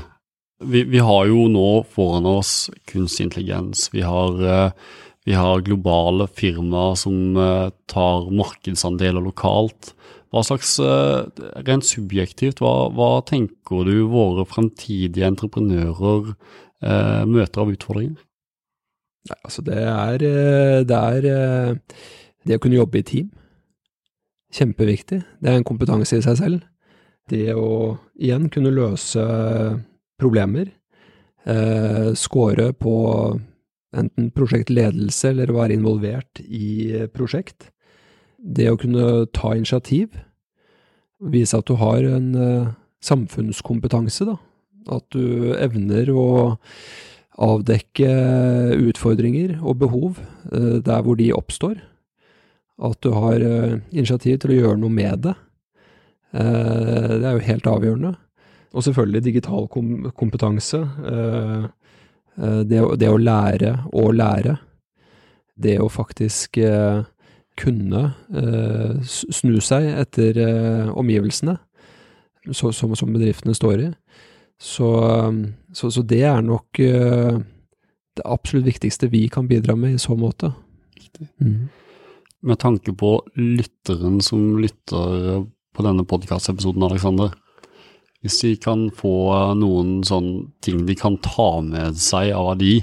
Vi, 0.64 0.84
vi 0.86 1.02
har 1.02 1.26
jo 1.28 1.48
nå 1.52 1.84
foran 1.92 2.28
oss 2.30 2.70
kunstig 2.90 3.28
intelligens. 3.28 3.90
Vi 3.94 4.06
har 4.06 4.44
eh, 4.44 4.70
vi 5.26 5.38
har 5.40 5.64
globale 5.64 6.28
firmaer 6.28 6.98
som 7.00 7.38
uh, 7.40 7.70
tar 7.88 8.26
markedsandeler 8.28 9.24
lokalt. 9.24 9.94
Hva 10.34 10.42
slags, 10.44 10.74
Rent 11.64 11.86
subjektivt, 11.88 12.60
hva, 12.60 12.90
hva, 12.92 13.22
tenker 13.24 13.86
du 13.88 14.10
våre 14.12 14.44
fremtidige 14.50 15.30
entreprenører 15.30 16.34
eh, 16.34 17.22
møter 17.30 17.62
av 17.62 17.72
utfordringer? 17.72 18.18
Nei, 19.30 19.38
altså 19.38 19.64
det 19.64 19.78
er, 19.78 20.26
det 20.90 20.98
er 20.98 21.28
det 22.50 22.58
å 22.58 22.64
kunne 22.66 22.82
jobbe 22.82 23.00
i 23.00 23.06
team. 23.08 23.30
Kjempeviktig. 24.54 25.24
Det 25.42 25.50
er 25.50 25.60
en 25.60 25.68
kompetanse 25.68 26.20
i 26.20 26.24
seg 26.26 26.38
selv. 26.40 26.62
Det 27.32 27.54
å 27.58 27.98
igjen 28.20 28.50
kunne 28.54 28.74
løse 28.74 29.24
problemer. 30.22 30.70
Eh, 31.44 32.14
score 32.16 32.70
på 32.80 32.96
enten 33.94 34.30
prosjektledelse 34.36 35.32
eller 35.34 35.54
være 35.54 35.78
involvert 35.78 36.42
i 36.44 37.08
prosjekt. 37.14 37.70
Det 38.38 38.70
å 38.72 38.80
kunne 38.80 39.26
ta 39.36 39.54
initiativ, 39.56 40.16
vise 41.24 41.58
at 41.58 41.68
du 41.68 41.78
har 41.80 42.04
en 42.08 42.34
eh, 42.36 42.74
samfunnskompetanse, 43.04 44.28
da. 44.28 44.38
At 44.92 45.06
du 45.16 45.54
evner 45.56 46.10
å 46.12 46.28
avdekke 47.44 48.10
utfordringer 48.84 49.58
og 49.64 49.80
behov 49.84 50.20
eh, 50.52 50.80
der 50.84 51.04
hvor 51.06 51.18
de 51.20 51.32
oppstår. 51.36 51.80
At 52.82 52.98
du 53.06 53.12
har 53.14 53.44
uh, 53.44 53.80
initiativ 53.92 54.40
til 54.42 54.54
å 54.56 54.60
gjøre 54.60 54.82
noe 54.82 54.94
med 54.94 55.28
det. 55.28 55.34
det 56.34 57.28
er 57.30 57.36
jo 57.36 57.46
helt 57.46 57.68
avgjørende. 57.70 58.16
Og 58.74 58.84
selvfølgelig 58.88 59.24
digital 59.28 59.68
kom 59.70 60.08
kompetanse. 60.18 60.80
Eh, 62.38 62.62
det, 62.66 63.10
å 63.10 63.18
lære 63.18 63.74
å 63.94 64.12
lære. 64.14 64.58
Det 65.54 65.78
å 65.82 65.90
faktisk 65.92 66.58
eh, 66.58 67.04
kunne 67.60 68.04
eh, 68.34 68.96
snu 69.06 69.60
seg 69.62 69.92
etter 70.02 70.40
omgivelsene 70.98 71.60
som, 72.52 72.74
som, 72.74 73.14
bedriftene 73.14 73.54
står 73.56 73.84
i. 73.84 73.92
Så, 74.58 74.90
så, 75.76 75.90
så, 75.92 76.02
det 76.08 76.24
er 76.28 76.42
nok 76.46 76.78
det 76.78 78.24
absolutt 78.24 78.68
viktigste 78.68 79.10
vi 79.12 79.26
kan 79.32 79.48
bidra 79.50 79.76
med 79.76 79.96
i 79.96 80.02
så 80.02 80.16
måte. 80.16 80.54
Mm. 81.42 81.68
Med 82.44 82.60
tanke 82.60 82.92
på 82.92 83.22
lytteren 83.40 84.20
som 84.22 84.58
lytter 84.60 85.46
på 85.74 85.84
denne 85.86 86.04
podkastepisoden, 86.04 86.84
Aleksander. 86.84 87.32
Hvis 88.24 88.42
de 88.44 88.56
kan 88.60 88.92
få 88.96 89.12
noen 89.60 90.04
sånne 90.08 90.52
ting 90.64 90.86
de 90.88 90.96
kan 91.00 91.18
ta 91.24 91.62
med 91.64 91.98
seg 92.00 92.32
av 92.36 92.58
de, 92.60 92.76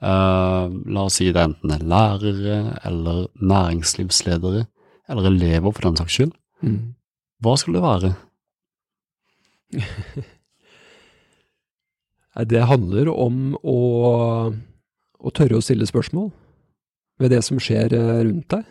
eh, 0.00 0.66
la 0.96 1.04
oss 1.04 1.14
si 1.20 1.32
det 1.32 1.42
enten 1.44 1.70
er 1.76 1.88
lærere 1.92 2.58
eller 2.84 3.28
næringslivsledere, 3.36 4.66
eller 5.08 5.24
elever 5.28 5.72
for 5.72 5.82
den 5.88 5.96
saks 6.00 6.12
skyld, 6.16 6.34
mm. 6.64 6.80
hva 7.44 7.52
skulle 7.60 7.80
det 7.80 7.88
være? 7.88 8.10
det 12.50 12.68
handler 12.68 13.08
om 13.12 13.56
å, 13.60 13.78
å 15.20 15.28
tørre 15.36 15.56
å 15.60 15.64
stille 15.64 15.86
spørsmål 15.88 16.28
ved 17.20 17.34
det 17.34 17.42
som 17.46 17.60
skjer 17.60 17.94
eh, 17.96 18.24
rundt 18.24 18.48
deg, 18.56 18.66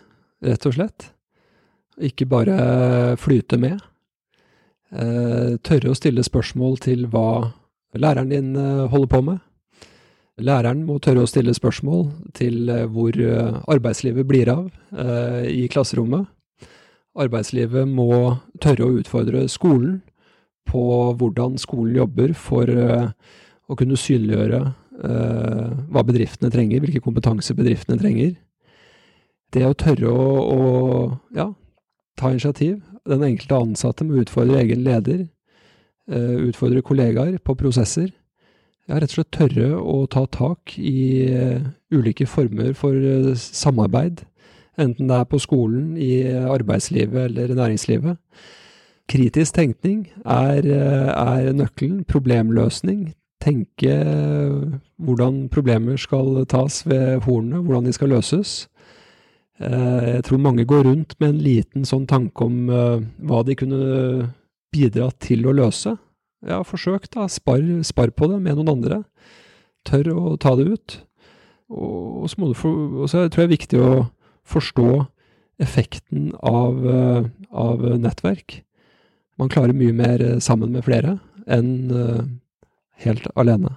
rett 0.50 0.68
og 0.68 0.76
slett. 0.76 1.12
Ikke 2.10 2.28
bare 2.30 2.58
flyte 3.20 3.60
med. 3.60 3.80
Eh, 4.90 5.58
tørre 5.62 5.92
å 5.92 5.98
stille 5.98 6.24
spørsmål 6.26 6.80
til 6.82 7.06
hva 7.14 7.52
læreren 7.94 8.32
din 8.32 8.56
eh, 8.58 8.88
holder 8.90 9.12
på 9.12 9.22
med. 9.28 9.38
Læreren 10.40 10.82
må 10.88 10.98
tørre 11.04 11.26
å 11.26 11.30
stille 11.30 11.54
spørsmål 11.54 12.08
til 12.38 12.72
eh, 12.72 12.88
hvor 12.90 13.14
arbeidslivet 13.70 14.26
blir 14.28 14.50
av 14.50 14.70
i 15.46 15.68
klasserommet. 15.70 16.26
Arbeidslivet 17.20 17.90
må 17.90 18.40
tørre 18.64 18.88
å 18.88 18.96
utfordre 19.02 19.46
skolen 19.52 20.00
på 20.70 20.82
hvordan 21.20 21.58
skolen 21.60 21.98
jobber 21.98 22.34
for 22.38 22.70
å 22.70 23.78
kunne 23.78 23.98
synliggjøre 23.98 24.62
hva 25.00 26.02
bedriftene 26.04 26.52
trenger, 26.52 26.82
hvilke 26.84 27.00
kompetanse 27.04 27.54
bedriftene 27.56 28.00
trenger. 28.02 28.34
Det 29.54 29.66
å 29.66 29.74
tørre 29.78 30.12
å, 30.12 30.26
å 30.54 30.60
ja, 31.36 31.48
ta 32.20 32.32
initiativ. 32.34 32.80
Den 33.10 33.26
enkelte 33.26 33.58
ansatte 33.64 34.06
må 34.06 34.22
utfordre 34.22 34.60
egen 34.62 34.84
leder, 34.86 35.26
uh, 36.12 36.38
utfordre 36.46 36.84
kollegaer 36.86 37.40
på 37.42 37.58
prosesser. 37.58 38.12
Ja, 38.90 38.98
rett 38.98 39.14
og 39.14 39.20
slett 39.20 39.34
tørre 39.38 39.72
å 39.80 40.04
ta 40.10 40.26
tak 40.30 40.76
i 40.78 41.30
uh, 41.34 41.66
ulike 41.94 42.28
former 42.30 42.76
for 42.78 42.98
samarbeid. 43.40 44.26
Enten 44.80 45.10
det 45.10 45.18
er 45.18 45.28
på 45.28 45.42
skolen, 45.44 45.96
i 46.00 46.24
arbeidslivet 46.30 47.26
eller 47.26 47.56
næringslivet. 47.58 48.20
Kritisk 49.10 49.58
tenkning 49.58 50.06
er, 50.22 50.64
er 50.70 51.50
nøkkelen. 51.58 52.06
Problemløsning. 52.08 53.10
Tenke 53.40 53.94
hvordan 55.00 55.46
problemer 55.52 56.00
skal 56.00 56.44
tas 56.52 56.82
ved 56.88 57.24
hornene, 57.24 57.64
hvordan 57.64 57.88
de 57.88 57.96
skal 57.96 58.12
løses. 58.12 58.68
Eh, 59.60 60.06
jeg 60.16 60.24
tror 60.28 60.40
mange 60.40 60.66
går 60.68 60.86
rundt 60.88 61.16
med 61.20 61.34
en 61.34 61.42
liten 61.44 61.88
sånn 61.88 62.06
tanke 62.08 62.46
om 62.46 62.70
eh, 62.72 63.02
hva 63.28 63.42
de 63.44 63.58
kunne 63.60 64.30
bidra 64.72 65.10
til 65.20 65.48
å 65.50 65.56
løse. 65.56 65.98
Ja, 66.48 66.62
forsøk 66.64 67.10
da, 67.12 67.28
spar, 67.28 67.60
spar 67.84 68.14
på 68.16 68.30
det 68.32 68.40
med 68.46 68.56
noen 68.56 68.72
andre. 68.78 69.02
Tør 69.88 70.14
å 70.14 70.36
ta 70.40 70.56
det 70.56 70.70
ut. 70.72 70.98
Og, 71.70 72.26
så, 72.32 72.40
må 72.40 72.50
du 72.50 72.56
for, 72.58 73.04
og 73.04 73.12
så 73.12 73.28
tror 73.28 73.44
jeg 73.44 73.50
det 73.50 73.50
er 73.50 73.58
viktig 73.58 73.82
å 73.84 73.92
forstå 74.50 74.90
effekten 75.60 76.32
av, 76.40 76.80
eh, 76.88 77.28
av 77.52 77.84
nettverk. 78.00 78.62
Man 79.40 79.52
klarer 79.52 79.76
mye 79.76 79.96
mer 79.96 80.24
sammen 80.44 80.72
med 80.76 80.88
flere 80.88 81.18
enn 81.50 82.40
helt 83.04 83.30
alene. 83.40 83.76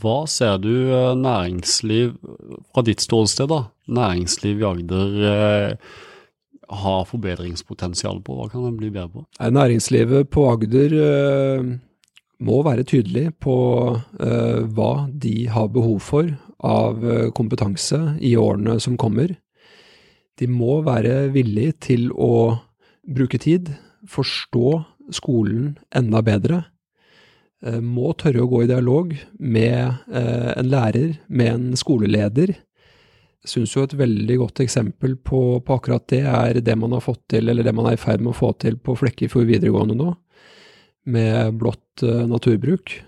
Hva 0.00 0.22
ser 0.30 0.60
du 0.62 0.70
eh, 0.94 1.16
næringsliv 1.18 2.14
fra 2.70 2.84
ditt 2.86 3.02
ståsted, 3.02 3.50
da? 3.50 3.64
Næringsliv 3.90 4.62
i 4.62 4.66
Agder 4.68 5.16
eh, 5.30 5.94
har 6.70 7.06
forbedringspotensial 7.10 8.20
på? 8.22 8.36
Hva 8.38 8.48
kan 8.52 8.68
en 8.68 8.78
bli 8.78 8.92
bedre 8.94 9.10
på? 9.16 9.24
Næringslivet 9.40 10.30
på 10.30 10.46
Agder 10.52 10.94
eh, 10.94 11.72
må 12.40 12.62
være 12.64 12.86
tydelig 12.86 13.32
på 13.42 13.56
eh, 13.98 14.62
hva 14.70 14.92
de 15.10 15.34
har 15.50 15.70
behov 15.74 15.98
for 16.06 16.30
av 16.62 17.04
eh, 17.04 17.28
kompetanse 17.36 17.98
i 18.22 18.36
årene 18.38 18.78
som 18.80 18.98
kommer. 19.00 19.34
De 20.38 20.48
må 20.48 20.80
være 20.86 21.28
villige 21.34 21.76
til 21.90 22.10
å 22.14 22.60
bruke 23.10 23.40
tid, 23.42 23.72
forstå 24.08 24.78
skolen 25.12 25.74
enda 25.96 26.22
bedre 26.24 26.62
må 27.84 28.14
tørre 28.16 28.44
å 28.44 28.48
gå 28.48 28.62
i 28.64 28.70
dialog 28.70 29.12
med 29.36 29.80
eh, 30.08 30.50
en 30.56 30.70
lærer, 30.72 31.18
med 31.28 31.52
en 31.52 31.66
skoleleder. 31.76 32.54
Jeg 33.40 33.52
syns 33.52 33.74
jo 33.76 33.84
et 33.84 33.96
veldig 33.96 34.36
godt 34.40 34.62
eksempel 34.64 35.16
på, 35.16 35.42
på, 35.64 35.76
akkurat 35.76 36.06
det 36.12 36.22
er 36.28 36.60
det 36.64 36.76
man 36.80 36.96
har 36.96 37.04
fått 37.04 37.22
til, 37.32 37.48
eller 37.48 37.66
det 37.66 37.74
man 37.76 37.88
er 37.90 37.98
i 37.98 38.00
ferd 38.00 38.24
med 38.24 38.32
å 38.32 38.38
få 38.38 38.52
til 38.60 38.78
på 38.80 38.96
Flekkefjord 39.00 39.48
videregående 39.48 39.96
nå, 39.96 40.14
med 41.12 41.56
blått 41.60 42.04
uh, 42.04 42.26
naturbruk. 42.28 42.98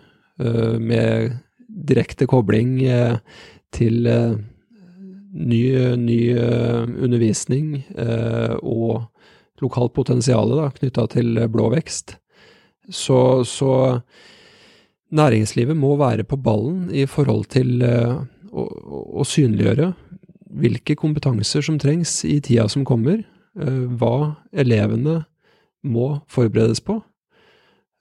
Med 0.43 1.35
direkte 1.69 2.25
kobling 2.27 2.81
til 3.71 3.99
ny, 4.09 5.61
ny 6.01 6.17
undervisning 7.05 7.67
og 8.65 9.05
lokalt 9.63 9.93
potensial 9.95 10.57
knytta 10.81 11.05
til 11.13 11.39
blå 11.53 11.69
vekst. 11.77 12.17
Så, 12.91 13.45
så 13.47 13.71
næringslivet 15.13 15.77
må 15.77 15.95
være 16.01 16.25
på 16.29 16.39
ballen 16.41 16.89
i 16.95 17.05
forhold 17.07 17.47
til 17.53 17.83
uh, 17.85 18.23
å, 18.53 18.67
å, 19.21 19.27
synliggjøre 19.29 19.93
hvilke 20.63 20.97
kompetanser 21.01 21.65
som 21.65 21.79
trengs 21.81 22.23
i 22.29 22.39
tida 22.45 22.69
som 22.73 22.85
kommer, 22.89 23.23
uh, 23.61 23.85
hva 24.01 24.35
elevene 24.53 25.23
må 25.83 26.15
forberedes 26.31 26.83
på, 26.85 27.01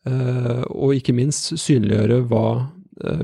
uh, 0.07 0.63
og 0.69 0.95
ikke 0.97 1.15
minst 1.17 1.53
synliggjøre 1.59 2.21
hva, 2.31 2.45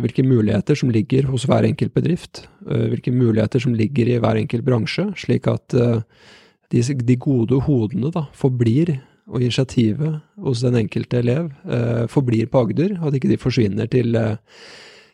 hvilke 0.01 0.23
muligheter 0.25 0.77
som 0.79 0.89
ligger 0.89 1.27
hos 1.29 1.43
hver 1.45 1.67
enkelt 1.67 1.93
bedrift, 1.93 2.47
hvilke 2.65 3.11
muligheter 3.13 3.61
som 3.61 3.75
ligger 3.77 4.09
i 4.09 4.15
hver 4.23 4.39
enkelt 4.39 4.65
bransje, 4.65 5.03
slik 5.21 5.45
at 5.51 5.75
de, 5.75 6.81
de 6.81 7.17
gode 7.21 7.59
hodene 7.67 8.09
da, 8.15 8.23
forblir 8.33 8.95
og 9.27 9.43
initiativet 9.43 10.19
hos 10.43 10.63
den 10.63 10.77
enkelte 10.79 11.19
elev 11.19 11.49
eh, 11.67 12.05
forblir 12.11 12.49
på 12.51 12.63
Agder, 12.63 12.97
at 13.03 13.15
ikke 13.17 13.31
de 13.31 13.39
forsvinner 13.41 13.89
til, 13.91 14.15
eh, 14.15 14.37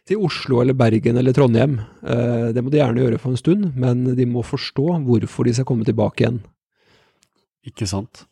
til, 0.08 0.22
Oslo 0.22 0.62
eller 0.62 0.78
Bergen 0.78 1.18
eller 1.18 1.34
Trondheim. 1.34 1.80
Eh, 2.06 2.52
det 2.54 2.64
må 2.64 2.70
de 2.70 2.82
gjerne 2.82 3.02
gjøre 3.02 3.22
for 3.22 3.34
en 3.34 3.42
stund, 3.42 3.72
men 3.76 4.06
de 4.18 4.28
må 4.30 4.46
forstå 4.46 5.00
hvorfor 5.08 5.48
de 5.50 5.56
skal 5.58 5.68
komme 5.70 5.88
tilbake 5.88 6.26
igjen. 6.26 6.44
Ikke 7.66 7.88
sant. 7.90 8.26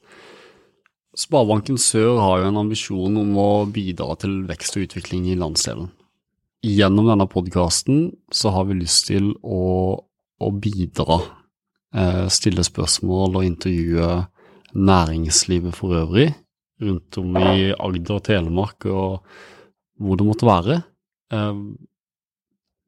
Sparebanken 1.17 1.80
Sør 1.82 2.22
har 2.22 2.41
jo 2.41 2.52
en 2.52 2.62
ambisjon 2.62 3.17
om 3.20 3.34
å 3.39 3.50
bidra 3.67 4.13
til 4.22 4.44
vekst 4.48 4.78
og 4.78 4.86
utvikling 4.86 5.26
i 5.32 5.39
landsdelen. 5.39 5.89
Gjennom 6.62 7.10
denne 7.10 7.26
podkasten 7.26 8.12
så 8.32 8.54
har 8.54 8.67
vi 8.70 8.78
lyst 8.84 9.08
til 9.10 9.32
å, 9.41 9.98
å 9.98 10.52
bidra, 10.62 11.17
eh, 11.98 12.28
stille 12.30 12.63
spørsmål 12.63 13.39
og 13.39 13.48
intervjue 13.48 14.12
næringslivet 14.73 15.75
for 15.75 15.95
øvrig, 15.99 16.31
rundt 16.81 17.17
om 17.21 17.38
i 17.38 17.71
Agder 17.71 18.17
og 18.17 18.23
Telemark 18.25 18.86
og 18.86 19.23
hvor 20.01 20.17
det 20.17 20.25
måtte 20.25 20.47
være. 20.47 20.81
Eh, 21.34 21.63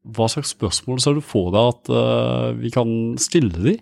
hva 0.03 0.27
slags 0.27 0.51
spørsmål 0.51 0.99
ser 0.99 1.15
du 1.15 1.23
for 1.23 1.51
deg 1.53 1.69
at 1.71 1.91
uh, 1.93 2.49
vi 2.59 2.71
kan 2.73 2.89
stille 3.21 3.55
de? 3.55 3.75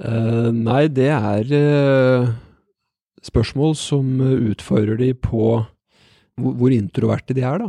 Uh, 0.00 0.48
nei, 0.56 0.86
det 0.88 1.10
er 1.12 1.52
uh, 1.52 2.30
spørsmål 3.20 3.76
som 3.76 4.22
utfordrer 4.24 4.96
de 5.02 5.12
på 5.12 5.60
hvor, 6.40 6.54
hvor, 6.56 6.72
introverte 6.72 7.36
de 7.36 7.44
er, 7.44 7.60
da. 7.60 7.68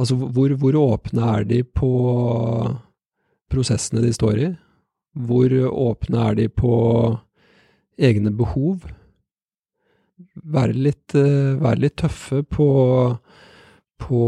Altså 0.00 0.16
hvor, 0.16 0.52
hvor 0.56 0.80
åpne 0.80 1.28
er 1.36 1.44
de 1.48 1.60
på 1.64 1.90
prosessene 3.52 4.00
de 4.04 4.14
står 4.16 4.40
i? 4.40 4.48
Hvor 5.16 5.52
åpne 5.70 6.28
er 6.28 6.36
de 6.36 6.48
på 6.52 6.72
egne 7.96 8.32
behov? 8.36 8.84
Være 10.36 10.76
litt, 10.76 11.14
eh, 11.16 11.56
være 11.60 11.86
litt 11.86 11.96
tøffe 12.02 12.42
på, 12.44 12.68
på, 14.00 14.20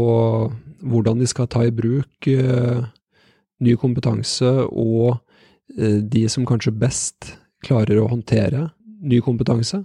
hvordan 0.81 1.21
de 1.21 1.27
skal 1.29 1.49
ta 1.49 1.65
i 1.65 1.73
bruk 1.73 2.27
uh, 2.29 2.85
ny 3.59 3.75
kompetanse, 3.77 4.49
og 4.69 5.19
uh, 5.77 5.99
de 6.01 6.25
som 6.29 6.45
kanskje 6.49 6.73
best 6.73 7.33
klarer 7.65 7.99
å 7.99 8.09
håndtere 8.09 8.69
ny 9.01 9.19
kompetanse. 9.25 9.83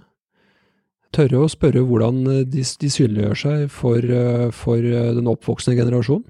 Tørre 1.15 1.45
å 1.45 1.51
spørre 1.51 1.83
hvordan 1.85 2.23
de, 2.49 2.63
de 2.63 2.89
synliggjør 2.91 3.39
seg 3.39 3.67
for, 3.71 4.03
for 4.51 4.83
den 4.83 5.29
oppvoksende 5.31 5.77
generasjonen, 5.79 6.25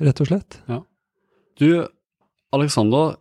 rett 0.00 0.22
og 0.24 0.30
slett. 0.30 0.56
Ja. 0.70 0.78
Du, 1.60 1.68
Alexander, 2.56 3.18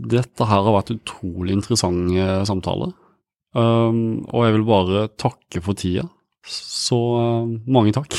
dette 0.00 0.46
her 0.48 0.64
har 0.64 0.76
vært 0.76 0.94
utrolig 0.94 1.54
interessant 1.56 2.14
eh, 2.16 2.40
samtale. 2.48 2.92
Um, 3.56 4.22
og 4.30 4.46
jeg 4.46 4.54
vil 4.56 4.66
bare 4.68 5.06
takke 5.18 5.62
for 5.64 5.78
tida. 5.78 6.06
Så 6.46 6.96
uh, 6.96 7.50
mange 7.70 7.92
takk. 7.94 8.14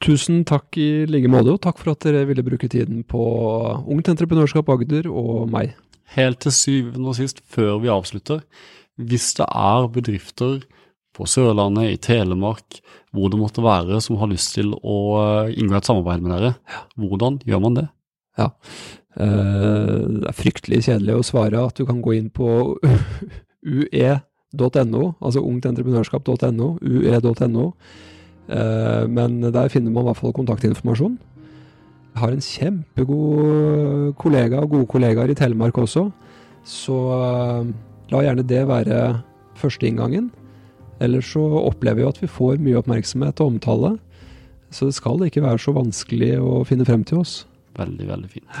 Tusen 0.00 0.44
takk 0.48 0.76
i 0.80 1.04
like 1.08 1.28
måte, 1.32 1.52
og 1.54 1.62
takk 1.64 1.80
for 1.80 1.92
at 1.92 2.04
dere 2.06 2.26
ville 2.28 2.44
bruke 2.44 2.68
tiden 2.72 3.02
på 3.08 3.20
Ungt 3.84 4.08
Entreprenørskap 4.12 4.68
Agder 4.72 5.08
og 5.12 5.48
meg. 5.52 5.74
Helt 6.14 6.40
til 6.44 6.54
syvende 6.56 7.12
og 7.12 7.18
sist, 7.18 7.42
før 7.44 7.80
vi 7.82 7.92
avslutter, 7.92 8.40
hvis 9.00 9.32
det 9.38 9.46
er 9.46 9.90
bedrifter 9.92 10.62
på 11.16 11.26
Sørlandet, 11.28 11.92
i 11.92 12.00
Telemark, 12.00 12.80
hvor 13.12 13.30
det 13.30 13.40
måtte 13.40 13.64
være, 13.64 14.00
som 14.02 14.18
har 14.20 14.30
lyst 14.30 14.54
til 14.56 14.72
å 14.72 14.96
eh, 15.20 15.52
inngå 15.60 15.76
et 15.78 15.88
samarbeid 15.88 16.24
med 16.24 16.34
dere, 16.34 16.52
hvordan 16.96 17.38
gjør 17.46 17.62
man 17.66 17.78
det? 17.78 17.86
Ja, 18.38 18.48
Eh, 18.48 18.99
det 19.16 20.28
er 20.30 20.36
fryktelig 20.38 20.84
kjedelig 20.86 21.16
å 21.18 21.24
svare 21.26 21.64
at 21.66 21.80
du 21.80 21.82
kan 21.88 21.98
gå 22.02 22.14
inn 22.14 22.28
på 22.30 22.76
ue.no, 23.66 25.02
altså 25.18 25.42
ungtentreprenørskap.no, 25.42 26.68
ue.no. 26.78 27.66
Eh, 28.50 29.04
men 29.08 29.40
der 29.40 29.70
finner 29.70 29.92
man 29.92 30.04
i 30.04 30.10
hvert 30.10 30.20
fall 30.20 30.34
kontaktinformasjon. 30.34 31.18
Jeg 32.10 32.22
har 32.24 32.34
en 32.34 32.42
kjempegod 32.42 34.16
kollega 34.18 34.64
og 34.64 34.74
gode 34.74 34.90
kollegaer 34.90 35.30
i 35.30 35.38
Telemark 35.38 35.78
også, 35.78 36.08
så 36.66 36.98
eh, 37.16 37.70
la 38.10 38.24
gjerne 38.26 38.46
det 38.46 38.64
være 38.68 39.00
førsteinngangen. 39.60 40.30
Ellers 41.00 41.30
så 41.32 41.44
opplever 41.62 42.02
vi 42.02 42.08
at 42.08 42.18
vi 42.24 42.28
får 42.28 42.58
mye 42.60 42.80
oppmerksomhet 42.80 43.40
og 43.40 43.54
omtale, 43.54 43.94
så 44.70 44.90
det 44.90 44.98
skal 44.98 45.22
ikke 45.26 45.44
være 45.46 45.62
så 45.62 45.74
vanskelig 45.74 46.34
å 46.42 46.60
finne 46.66 46.86
frem 46.86 47.06
til 47.06 47.22
oss. 47.22 47.40
Veldig, 47.78 48.06
veldig 48.10 48.34
fint. 48.34 48.60